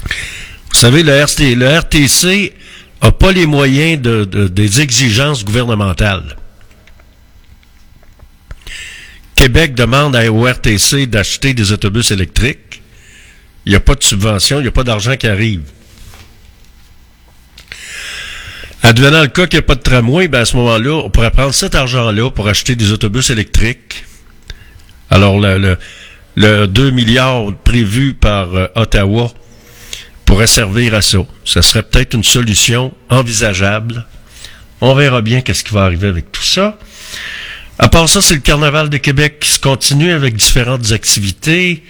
Vous 0.05 0.75
savez, 0.75 1.03
le, 1.03 1.23
RT 1.23 1.55
le 1.55 1.67
RTC 1.79 2.53
a 3.01 3.11
pas 3.11 3.31
les 3.31 3.45
moyens 3.45 4.01
de, 4.01 4.25
de- 4.25 4.47
des 4.47 4.81
exigences 4.81 5.43
gouvernementales. 5.45 6.35
Québec 9.35 9.73
demande 9.73 10.15
à- 10.15 10.31
au 10.31 10.45
RTC 10.45 11.05
d'acheter 11.07 11.53
des 11.53 11.71
autobus 11.71 12.11
électriques. 12.11 12.81
Il 13.65 13.69
n'y 13.71 13.75
a 13.75 13.79
pas 13.79 13.95
de 13.95 14.03
subvention, 14.03 14.59
il 14.59 14.63
n'y 14.63 14.67
a 14.67 14.71
pas 14.71 14.83
d'argent 14.83 15.15
qui 15.15 15.27
arrive. 15.27 15.61
Advenant 18.81 19.21
le 19.21 19.27
cas 19.27 19.45
qu'il 19.47 19.59
n'y 19.59 19.63
a 19.63 19.67
pas 19.67 19.75
de 19.75 19.81
tramway, 19.81 20.27
ben 20.27 20.41
à 20.41 20.45
ce 20.45 20.55
moment-là, 20.57 20.91
on 21.05 21.09
pourrait 21.09 21.31
prendre 21.31 21.53
cet 21.53 21.75
argent-là 21.75 22.31
pour 22.31 22.47
acheter 22.47 22.75
des 22.75 22.91
autobus 22.91 23.29
électriques. 23.29 24.05
Alors, 25.09 25.39
le, 25.39 25.57
le, 25.57 25.77
le 26.35 26.67
2 26.67 26.91
milliards 26.91 27.53
prévu 27.63 28.13
par 28.13 28.55
euh, 28.55 28.67
Ottawa 28.75 29.31
pourrait 30.25 30.47
servir 30.47 30.93
à 30.93 31.01
ça. 31.01 31.19
Ça 31.45 31.61
serait 31.61 31.83
peut-être 31.83 32.13
une 32.13 32.23
solution 32.23 32.93
envisageable. 33.09 34.05
On 34.81 34.93
verra 34.93 35.21
bien 35.21 35.41
qu'est-ce 35.41 35.63
qui 35.63 35.73
va 35.73 35.83
arriver 35.83 36.07
avec 36.07 36.31
tout 36.31 36.43
ça. 36.43 36.77
À 37.79 37.89
part 37.89 38.07
ça, 38.07 38.21
c'est 38.21 38.35
le 38.35 38.41
Carnaval 38.41 38.89
de 38.89 38.97
Québec 38.97 39.39
qui 39.39 39.49
se 39.49 39.59
continue 39.59 40.11
avec 40.11 40.35
différentes 40.35 40.91
activités. 40.91 41.83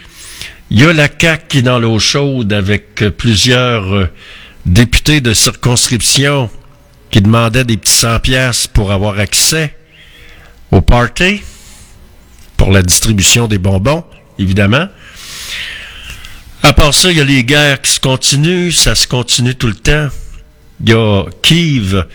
Il 0.71 0.79
y 0.79 0.85
a 0.85 0.93
la 0.93 1.07
CAQ 1.09 1.43
qui 1.49 1.57
est 1.57 1.61
dans 1.63 1.79
l'eau 1.79 1.99
chaude 1.99 2.53
avec 2.53 3.01
euh, 3.01 3.11
plusieurs 3.11 3.93
euh, 3.93 4.09
députés 4.65 5.19
de 5.19 5.33
circonscription 5.33 6.49
qui 7.11 7.21
demandaient 7.21 7.63
des 7.63 7.77
petits 7.77 7.91
100 7.91 8.19
pièces 8.19 8.67
pour 8.67 8.91
avoir 8.91 9.19
accès 9.19 9.75
au 10.71 10.81
party, 10.81 11.41
pour 12.59 12.71
la 12.71 12.83
distribution 12.83 13.47
des 13.47 13.57
bonbons, 13.57 14.03
évidemment. 14.37 14.89
À 16.61 16.73
part 16.73 16.93
ça, 16.93 17.09
il 17.09 17.17
y 17.17 17.21
a 17.21 17.23
les 17.23 17.45
guerres 17.45 17.81
qui 17.81 17.89
se 17.89 18.01
continuent, 18.01 18.71
ça 18.71 18.95
se 18.95 19.07
continue 19.07 19.55
tout 19.55 19.67
le 19.67 19.75
temps. 19.75 20.09
Il 20.83 20.89
y 20.89 20.93
a 20.93 21.23
Kiev, 21.41 22.05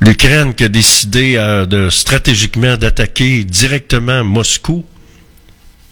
l'Ukraine 0.00 0.54
qui 0.54 0.64
a 0.64 0.68
décidé 0.68 1.36
euh, 1.36 1.88
stratégiquement 1.88 2.76
d'attaquer 2.76 3.44
directement 3.44 4.24
Moscou, 4.24 4.84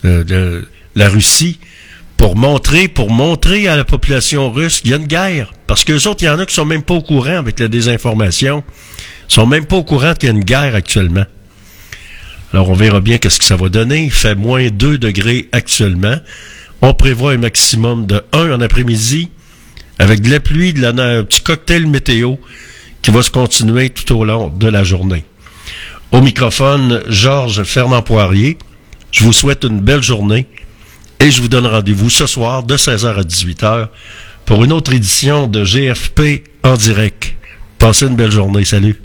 euh, 0.05 0.63
la 0.97 1.09
Russie, 1.09 1.61
pour 2.17 2.35
montrer, 2.35 2.89
pour 2.89 3.13
montrer 3.13 3.69
à 3.69 3.77
la 3.77 3.85
population 3.85 4.51
russe 4.51 4.81
qu'il 4.81 4.91
y 4.91 4.95
a 4.95 4.97
une 4.97 5.07
guerre. 5.07 5.53
Parce 5.69 5.85
que 5.85 5.93
autres, 6.09 6.25
il 6.25 6.27
y 6.27 6.29
en 6.29 6.41
a 6.41 6.47
qui 6.47 6.55
sont 6.55 6.65
même 6.65 6.83
pas 6.83 6.95
au 6.95 7.03
courant 7.03 7.39
avec 7.39 7.61
la 7.61 7.69
désinformation. 7.69 8.65
Ils 9.31 9.35
sont 9.35 9.47
même 9.47 9.67
pas 9.67 9.77
au 9.77 9.85
courant 9.85 10.15
qu'il 10.15 10.29
y 10.29 10.33
a 10.33 10.35
une 10.35 10.45
guerre 10.45 10.75
actuellement. 10.75 11.27
Alors, 12.53 12.71
on 12.71 12.75
verra 12.75 13.01
bien 13.01 13.19
qu'est-ce 13.19 13.39
que 13.39 13.45
ça 13.45 13.57
va 13.57 13.69
donner. 13.69 14.05
Il 14.05 14.11
fait 14.11 14.35
moins 14.35 14.69
2 14.69 14.99
degrés 14.99 15.49
actuellement. 15.53 16.17
On 16.81 16.95
prévoit 16.95 17.33
un 17.33 17.39
maximum 17.39 18.07
de 18.07 18.23
1 18.33 18.53
en 18.53 18.61
après-midi 18.61 19.31
avec 19.99 20.21
de 20.23 20.31
la 20.31 20.41
pluie, 20.41 20.73
de 20.73 20.81
la, 20.81 20.89
un 20.89 21.25
petit 21.25 21.41
cocktail 21.41 21.87
météo 21.87 22.37
qui 23.03 23.11
va 23.11 23.23
se 23.23 23.31
continuer 23.31 23.91
tout 23.91 24.17
au 24.17 24.25
long 24.25 24.49
de 24.49 24.69
la 24.69 24.85
journée. 24.85 25.25
Au 26.13 26.21
microphone, 26.21 27.03
Georges 27.09 27.65
Fernand 27.65 28.03
Poirier. 28.03 28.57
Je 29.11 29.25
vous 29.25 29.33
souhaite 29.33 29.65
une 29.65 29.81
belle 29.81 30.03
journée 30.03 30.47
et 31.21 31.31
je 31.31 31.43
vous 31.43 31.49
donne 31.49 31.67
rendez-vous 31.67 32.11
ce 32.11 32.27
soir 32.27 32.63
de 32.63 32.77
16h 32.77 33.19
à 33.19 33.23
18h 33.23 33.89
pour 34.45 34.65
une 34.65 34.73
autre 34.73 34.93
édition 34.93 35.47
de 35.47 35.65
GFP 35.65 36.45
en 36.63 36.75
direct. 36.75 37.35
Passez 37.79 38.07
une 38.07 38.17
belle 38.17 38.31
journée. 38.31 38.65
Salut. 38.65 39.01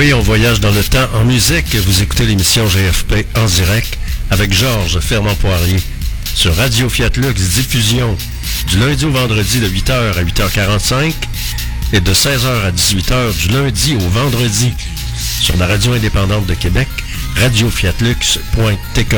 Oui, 0.00 0.14
on 0.14 0.20
voyage 0.20 0.60
dans 0.60 0.70
le 0.70 0.82
temps 0.82 1.06
en 1.12 1.24
musique. 1.24 1.74
Vous 1.74 2.00
écoutez 2.00 2.24
l'émission 2.24 2.66
GFP 2.66 3.26
en 3.36 3.44
direct 3.44 3.98
avec 4.30 4.50
Georges 4.50 4.98
Fernand 4.98 5.34
Poirier 5.34 5.76
sur 6.34 6.56
Radio 6.56 6.88
Fiat 6.88 7.10
Lux 7.16 7.34
Diffusion 7.34 8.16
du 8.66 8.78
lundi 8.78 9.04
au 9.04 9.10
vendredi 9.10 9.60
de 9.60 9.68
8h 9.68 10.16
à 10.16 10.24
8h45 10.24 11.12
et 11.92 12.00
de 12.00 12.14
16h 12.14 12.64
à 12.64 12.70
18h 12.70 13.36
du 13.42 13.48
lundi 13.48 13.94
au 13.96 14.08
vendredi 14.08 14.72
sur 15.42 15.58
la 15.58 15.66
radio 15.66 15.92
indépendante 15.92 16.46
de 16.46 16.54
Québec, 16.54 16.88
radiofiatlux.tk. 17.36 19.16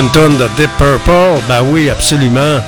bonne 0.00 0.12
tonne 0.12 0.38
de 0.38 0.46
Deep 0.56 0.70
Purple. 0.78 1.42
Ben 1.48 1.60
oui, 1.64 1.90
absolument. 1.90 2.60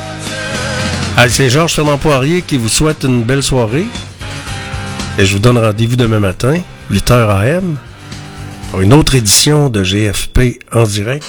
C'est 1.28 1.48
Georges 1.48 1.74
Fernand 1.74 1.96
Poirier 1.96 2.42
qui 2.42 2.56
vous 2.56 2.68
souhaite 2.68 3.04
une 3.04 3.22
belle 3.22 3.44
soirée. 3.44 3.86
Et 5.16 5.24
je 5.24 5.34
vous 5.34 5.38
donne 5.38 5.56
rendez-vous 5.56 5.94
demain 5.94 6.18
matin, 6.18 6.60
8h 6.90 7.12
AM, 7.12 7.76
pour 8.70 8.80
une 8.80 8.92
autre 8.92 9.14
édition 9.14 9.68
de 9.68 9.84
GFP 9.84 10.58
en 10.72 10.82
direct. 10.82 11.24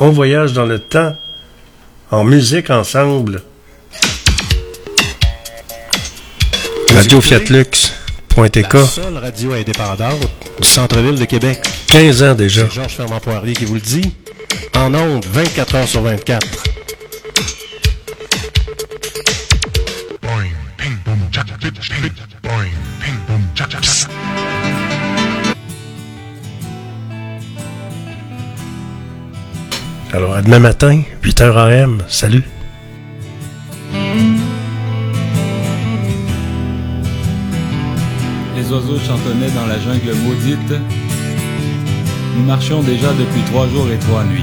On 0.00 0.10
voyage 0.10 0.54
dans 0.54 0.66
le 0.66 0.80
temps, 0.80 1.16
en 2.10 2.24
musique 2.24 2.70
ensemble. 2.70 3.42
Radio 6.96 7.20
Fiatlux.tk. 7.20 8.72
La 8.72 8.86
seule 8.86 9.18
radio 9.18 9.52
indépendante 9.52 10.28
du 10.60 10.66
centre-ville 10.66 11.20
de 11.20 11.26
Québec. 11.26 11.60
15 11.86 12.22
ans 12.24 12.34
déjà. 12.34 12.62
C'est 12.62 12.74
Georges 12.74 12.96
Fernand 12.96 13.20
Poirier 13.20 13.52
qui 13.52 13.66
vous 13.66 13.74
le 13.74 13.80
dit. 13.80 14.12
En 14.82 14.92
ondes, 14.94 15.24
24 15.26 15.74
heures 15.76 15.86
sur 15.86 16.02
24. 16.02 16.44
Alors, 30.12 30.34
à 30.34 30.42
demain 30.42 30.58
matin, 30.58 31.02
8h 31.22 31.56
AM. 31.56 32.02
Salut. 32.08 32.42
Les 38.56 38.72
oiseaux 38.72 38.98
chantonnaient 38.98 39.50
dans 39.54 39.66
la 39.66 39.78
jungle 39.78 40.12
maudite. 40.24 40.74
Nous 42.36 42.44
marchions 42.44 42.82
déjà 42.82 43.12
depuis 43.12 43.42
trois 43.42 43.68
jours 43.68 43.86
et 43.88 43.98
trois 43.98 44.24
nuits. 44.24 44.42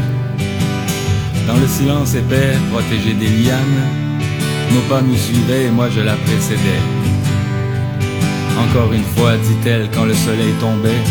Dans 1.49 1.59
le 1.59 1.67
silence 1.67 2.13
épais, 2.13 2.53
protégé 2.71 3.15
des 3.15 3.27
lianes, 3.27 3.81
nos 4.71 4.81
pas 4.81 5.01
nous 5.01 5.15
suivaient 5.15 5.65
et 5.65 5.71
moi 5.71 5.87
je 5.89 6.01
la 6.01 6.13
précédais. 6.13 6.83
Encore 8.63 8.93
une 8.93 9.09
fois, 9.15 9.35
dit-elle 9.35 9.89
quand 9.91 10.05
le 10.05 10.13
soleil 10.13 10.53
tombait. 10.59 11.03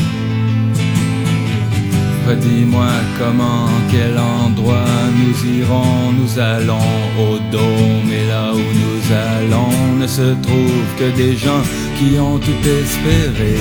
Redis-moi 2.29 2.87
comment, 3.19 3.65
en 3.65 3.81
quel 3.91 4.17
endroit 4.17 4.85
nous 5.19 5.59
irons, 5.59 6.13
nous 6.13 6.39
allons 6.39 6.89
au 7.19 7.39
dôme 7.51 8.09
et 8.09 8.29
là 8.29 8.53
où 8.53 8.59
nous 8.59 9.01
allons 9.33 9.97
ne 9.99 10.07
se 10.07 10.35
trouve 10.41 10.87
que 11.01 11.17
des 11.17 11.37
gens 11.37 11.63
qui 11.99 12.17
ont 12.21 12.39
tout 12.39 12.63
espéré. 12.81 13.57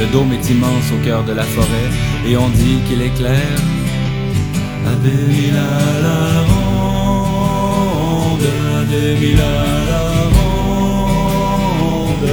Le 0.00 0.06
dôme 0.06 0.32
est 0.32 0.48
immense 0.48 0.88
au 0.94 1.04
cœur 1.04 1.24
de 1.24 1.32
la 1.32 1.44
forêt 1.44 1.90
et 2.26 2.38
on 2.38 2.48
dit 2.48 2.78
qu'il 2.88 3.02
est 3.02 3.14
clair. 3.18 3.71
Des 5.02 5.10
mille 5.10 5.56
à 5.56 6.00
la 6.00 6.42
ronde, 6.48 6.78
des 8.88 9.16
mille 9.16 9.40
à 9.40 9.42
la 9.90 10.02
ronde. 10.34 12.28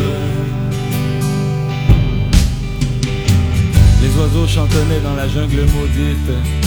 Les 4.04 4.12
oiseaux 4.20 4.48
chantonnaient 4.48 5.04
dans 5.04 5.16
la 5.16 5.28
jungle 5.28 5.66
maudite. 5.74 6.59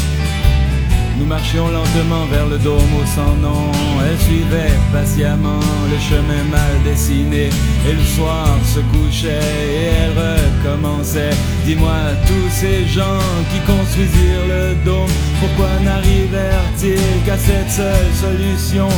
Nous 1.18 1.26
marchions 1.26 1.68
lentement 1.68 2.24
vers 2.30 2.46
le 2.46 2.58
dôme 2.58 2.94
au 3.00 3.06
sans 3.06 3.34
nom. 3.36 3.70
Elle 4.04 4.18
suivait 4.18 4.76
patiemment 4.92 5.60
le 5.90 5.98
chemin 5.98 6.42
mal 6.50 6.82
dessiné. 6.84 7.50
Et 7.88 7.92
le 7.92 8.04
soir 8.16 8.48
se 8.64 8.80
couchait 8.92 9.28
et 9.28 9.90
elle 10.00 10.14
recommençait. 10.16 11.34
Dis-moi, 11.64 11.94
tous 12.26 12.50
ces 12.50 12.86
gens 12.86 13.22
qui 13.50 13.60
construisirent 13.60 14.46
le 14.48 14.74
dôme, 14.84 15.10
pourquoi 15.40 15.70
n'arrivèrent-ils 15.84 17.24
qu'à 17.24 17.36
cette 17.36 17.70
seule 17.70 18.12
solution? 18.14 18.88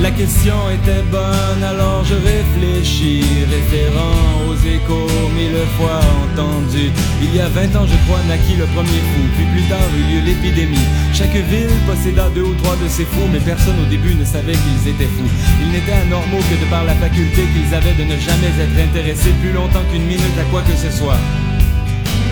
La 0.00 0.10
question 0.10 0.54
était 0.70 1.02
bonne, 1.10 1.62
alors 1.62 2.04
je 2.04 2.14
réfléchis, 2.14 3.24
référant 3.48 4.48
aux 4.48 4.56
échos 4.56 5.08
mille 5.34 5.56
fois 5.76 6.00
entendus. 6.24 6.90
Il 7.22 7.34
y 7.34 7.40
a 7.40 7.48
20 7.48 7.76
ans, 7.76 7.86
je 7.86 7.96
crois, 8.06 8.20
naquit 8.28 8.56
le 8.56 8.66
premier 8.66 9.00
fou, 9.10 9.22
puis 9.36 9.46
plus 9.52 9.68
tard 9.68 9.88
eut 9.96 10.12
lieu 10.12 10.20
l'épidémie. 10.26 10.86
Chaque 11.12 11.34
ville 11.34 11.70
posséda 11.86 12.28
deux 12.30 12.42
ou 12.42 12.54
trois 12.54 12.76
de 12.76 12.88
ces 12.88 13.04
fous, 13.04 13.28
mais 13.32 13.40
personne 13.40 13.76
au 13.80 13.88
début 13.88 14.14
ne 14.14 14.24
savait 14.24 14.52
qu'ils 14.52 14.88
étaient 14.90 15.10
fous. 15.16 15.30
Ils 15.62 15.70
n'étaient 15.72 16.00
anormaux 16.06 16.42
que 16.50 16.60
de 16.60 16.68
par 16.70 16.84
la 16.84 16.94
faculté 16.94 17.42
qu'ils 17.52 17.74
avaient 17.74 17.94
de 17.94 18.04
ne 18.04 18.18
jamais 18.18 18.52
être 18.60 18.90
intéressés 18.90 19.32
plus 19.40 19.52
longtemps 19.52 19.84
qu'une 19.90 20.06
minute 20.06 20.38
à 20.40 20.44
quoi 20.50 20.62
que 20.62 20.76
ce 20.76 20.90
soit. 20.90 21.18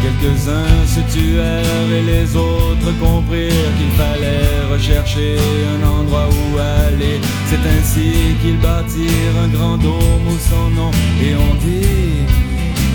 Quelques-uns 0.03 0.85
se 0.87 1.01
tuèrent 1.15 1.91
et 1.99 2.03
les 2.03 2.35
autres 2.35 2.93
comprirent 3.01 3.73
qu'il 3.79 3.93
fallait 3.97 4.67
rechercher 4.73 5.37
un 5.75 5.87
endroit 5.87 6.29
où 6.29 6.59
aller. 6.59 7.21
C'est 7.47 7.65
ainsi 7.77 8.11
qu'ils 8.43 8.59
bâtirent 8.59 9.39
un 9.45 9.49
grand 9.49 9.77
dôme 9.77 10.27
où 10.27 10.39
son 10.51 10.71
nom 10.71 10.91
et 11.23 11.37
on 11.37 11.55
dit 11.55 12.27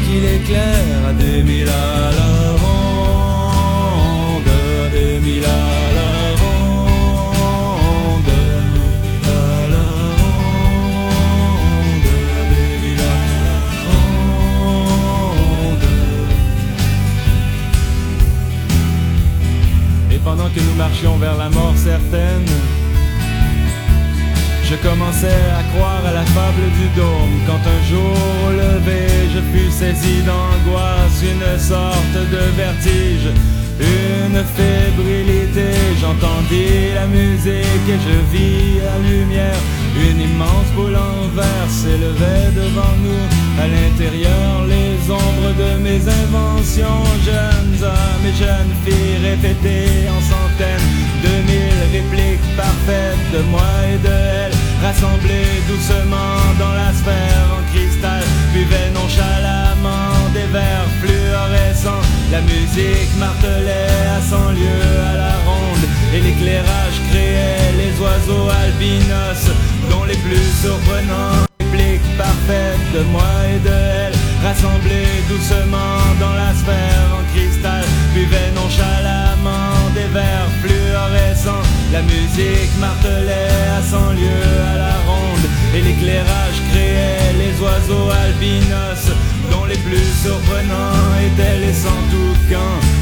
qu'il 0.06 0.26
éclaire 0.26 1.08
à 1.10 1.14
des 1.14 1.44
mille 1.44 1.70
à 1.70 2.12
la 2.20 2.52
ronde, 2.62 4.44
des 4.92 5.20
pendant 20.28 20.50
que 20.50 20.60
nous 20.60 20.76
marchions 20.76 21.16
vers 21.16 21.38
la 21.38 21.50
mort 21.50 21.78
certaine, 21.78 22.50
je 24.70 24.76
commençais 24.88 25.42
à 25.60 25.64
croire 25.72 26.04
à 26.06 26.12
la 26.12 26.26
fable 26.36 26.66
du 26.80 26.88
dôme 27.00 27.36
quand 27.48 27.64
un 27.76 27.82
jour 27.90 28.18
au 28.46 28.52
lever 28.52 29.08
je 29.34 29.42
fus 29.52 29.72
saisi 29.72 30.18
d'angoisse, 30.28 31.20
une 31.34 31.50
sorte 31.58 32.18
de 32.36 32.44
vertige, 32.62 33.30
une 33.80 34.40
fébrilité. 34.58 35.70
J'entendis 36.02 36.94
la 37.00 37.08
musique 37.08 37.88
et 37.96 38.00
je 38.08 38.18
vis 38.32 38.82
la 38.88 38.98
lumière. 39.10 39.62
Une 40.00 40.22
immense 40.22 40.70
boule 40.76 40.96
en 40.96 41.28
verre 41.36 41.70
s'élevait 41.70 42.52
devant 42.56 42.96
nous. 43.04 43.26
À 43.60 43.68
l'intérieur, 43.68 44.66
les 44.68 45.12
ombres 45.12 45.54
de 45.58 45.82
mes 45.82 46.02
inventions. 46.22 47.04
Jeunes 47.26 47.80
hommes 47.82 48.26
et 48.30 48.36
jeunes 48.38 48.76
filles 48.86 49.18
répétaient 49.24 50.08
en 50.10 50.22
centaines 50.22 50.90
de 51.24 51.34
mille 51.50 51.82
répliques 51.92 52.56
parfaites 52.56 53.26
de 53.34 53.42
moi 53.50 53.72
et 53.92 53.98
de 53.98 54.14
elle. 54.14 54.54
Rassemblés 54.84 55.62
doucement 55.68 56.38
dans 56.60 56.74
la 56.74 56.94
sphère 56.94 57.48
en 57.58 57.64
cristal, 57.74 58.24
buvaient 58.54 58.92
nonchalamment 58.94 60.30
des 60.34 60.48
verres 60.54 60.92
fluorescents. 61.02 62.06
La 62.32 62.42
musique 62.42 63.12
martelait 63.18 64.06
à 64.16 64.22
cent 64.22 64.52
lieues 64.52 65.00
à 65.12 65.18
la 65.18 65.34
et 66.14 66.22
l'éclairage 66.22 66.98
créait 67.10 67.74
les 67.78 67.94
oiseaux 68.00 68.50
albinos 68.64 69.44
dont 69.90 70.06
les 70.06 70.18
plus 70.18 70.50
surprenants 70.62 71.48
répliques 71.60 72.18
parfaites 72.18 72.88
de 72.94 73.04
moi 73.12 73.34
et 73.54 73.60
de 73.60 73.70
elle. 73.70 74.14
Rassemblés 74.44 75.24
doucement 75.28 76.00
dans 76.20 76.34
la 76.34 76.54
sphère 76.54 77.10
en 77.18 77.24
cristal, 77.34 77.84
buvaient 78.14 78.52
nonchalamment 78.56 79.90
des 79.94 80.08
verres 80.14 80.54
fluorescents. 80.62 81.66
La 81.92 82.02
musique 82.02 82.74
martelait 82.80 83.68
à 83.78 83.82
cent 83.82 84.12
lieues 84.14 84.56
à 84.74 84.78
la 84.78 84.96
ronde 85.08 85.48
et 85.76 85.82
l'éclairage 85.82 86.60
créait 86.72 87.34
les 87.42 87.54
oiseaux 87.62 88.10
albinos 88.24 89.06
dont 89.52 89.66
les 89.66 89.78
plus 89.78 90.08
surprenants 90.24 91.18
étaient 91.28 91.60
les 91.66 91.74
sans 91.74 92.02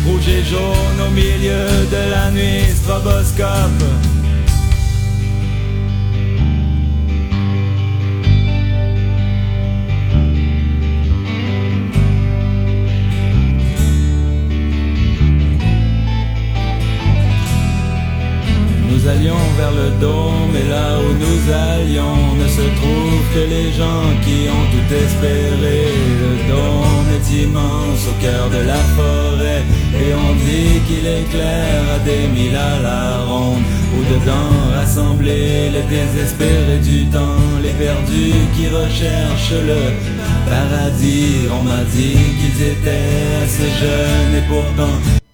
rouges 0.05 0.27
et 0.27 0.43
jaunes 0.43 1.07
au 1.07 1.11
milieu 1.11 1.65
de 1.91 2.11
la 2.11 2.31
nuit, 2.31 2.63
stroboscope. 2.75 4.24
Nous 19.05 19.11
allions 19.11 19.47
vers 19.55 19.71
le 19.71 19.91
dôme 20.01 20.55
et 20.55 20.67
là 20.67 20.97
où 20.97 21.13
nous 21.13 21.53
allions 21.53 22.35
ne 22.41 22.47
se 22.47 22.65
trouve 22.79 23.21
que 23.35 23.47
les 23.47 23.71
gens 23.71 24.09
qui 24.23 24.49
ont 24.49 24.65
tout 24.73 24.95
espéré. 24.95 25.85
Le 26.23 26.49
dôme 26.49 27.07
est 27.13 27.43
immense 27.43 28.01
au 28.09 28.19
cœur 28.19 28.49
de 28.49 28.65
la 28.65 28.81
forêt 28.97 29.61
et 29.93 30.11
on 30.11 30.33
dit 30.33 30.79
qu'il 30.87 31.05
éclaire 31.05 31.83
à 31.95 31.99
des 31.99 32.27
mille 32.33 32.55
à 32.55 32.79
la 32.81 33.23
ronde. 33.25 33.61
Où 33.95 34.01
dedans 34.11 34.73
rassemblés 34.73 35.69
les 35.69 35.83
désespérés 35.83 36.79
du 36.79 37.05
temps, 37.05 37.45
les 37.61 37.73
perdus 37.73 38.41
qui 38.55 38.67
recherchent 38.69 39.61
le 39.67 39.93
paradis. 40.49 41.47
On 41.51 41.61
m'a 41.61 41.83
dit 41.93 42.17
qu'ils 42.39 42.69
étaient 42.73 43.43
assez 43.43 43.69
jeunes 43.79 44.35
et 44.35 44.47
pourtant! 44.47 45.24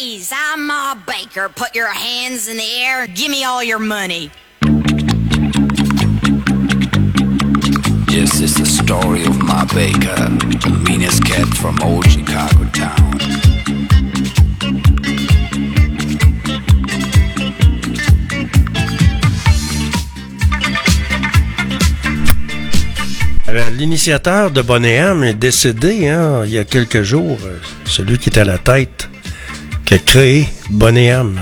Please, 0.00 0.32
I'm 0.34 0.66
Ma 0.66 0.94
Baker. 0.94 1.50
Put 1.50 1.74
your 1.74 1.88
hands 1.88 2.48
in 2.48 2.56
the 2.56 2.72
air 2.80 3.02
and 3.04 3.14
give 3.14 3.30
me 3.30 3.44
all 3.44 3.62
your 3.62 3.78
money. 3.78 4.30
Yes, 8.08 8.40
it's 8.40 8.54
the 8.54 8.64
story 8.64 9.24
of 9.26 9.36
Ma 9.42 9.66
Baker, 9.66 10.16
the 10.64 10.82
meanest 10.88 11.22
cat 11.26 11.46
from 11.48 11.76
old 11.82 12.10
Chicago 12.10 12.64
town. 12.72 13.18
Alors, 23.46 23.70
L'initiateur 23.76 24.50
de 24.50 24.62
Bonham 24.62 25.24
est 25.24 25.34
décédé 25.34 26.08
hein, 26.08 26.42
il 26.44 26.52
y 26.52 26.58
a 26.58 26.64
quelques 26.64 27.02
jours. 27.02 27.38
euh, 27.44 27.58
Celui 27.84 28.18
qui 28.18 28.30
est 28.30 28.38
à 28.38 28.44
la 28.44 28.58
tête, 28.58 29.09
qui 29.90 29.94
a 29.94 29.98
créé 29.98 30.46
Bonham. 30.70 31.40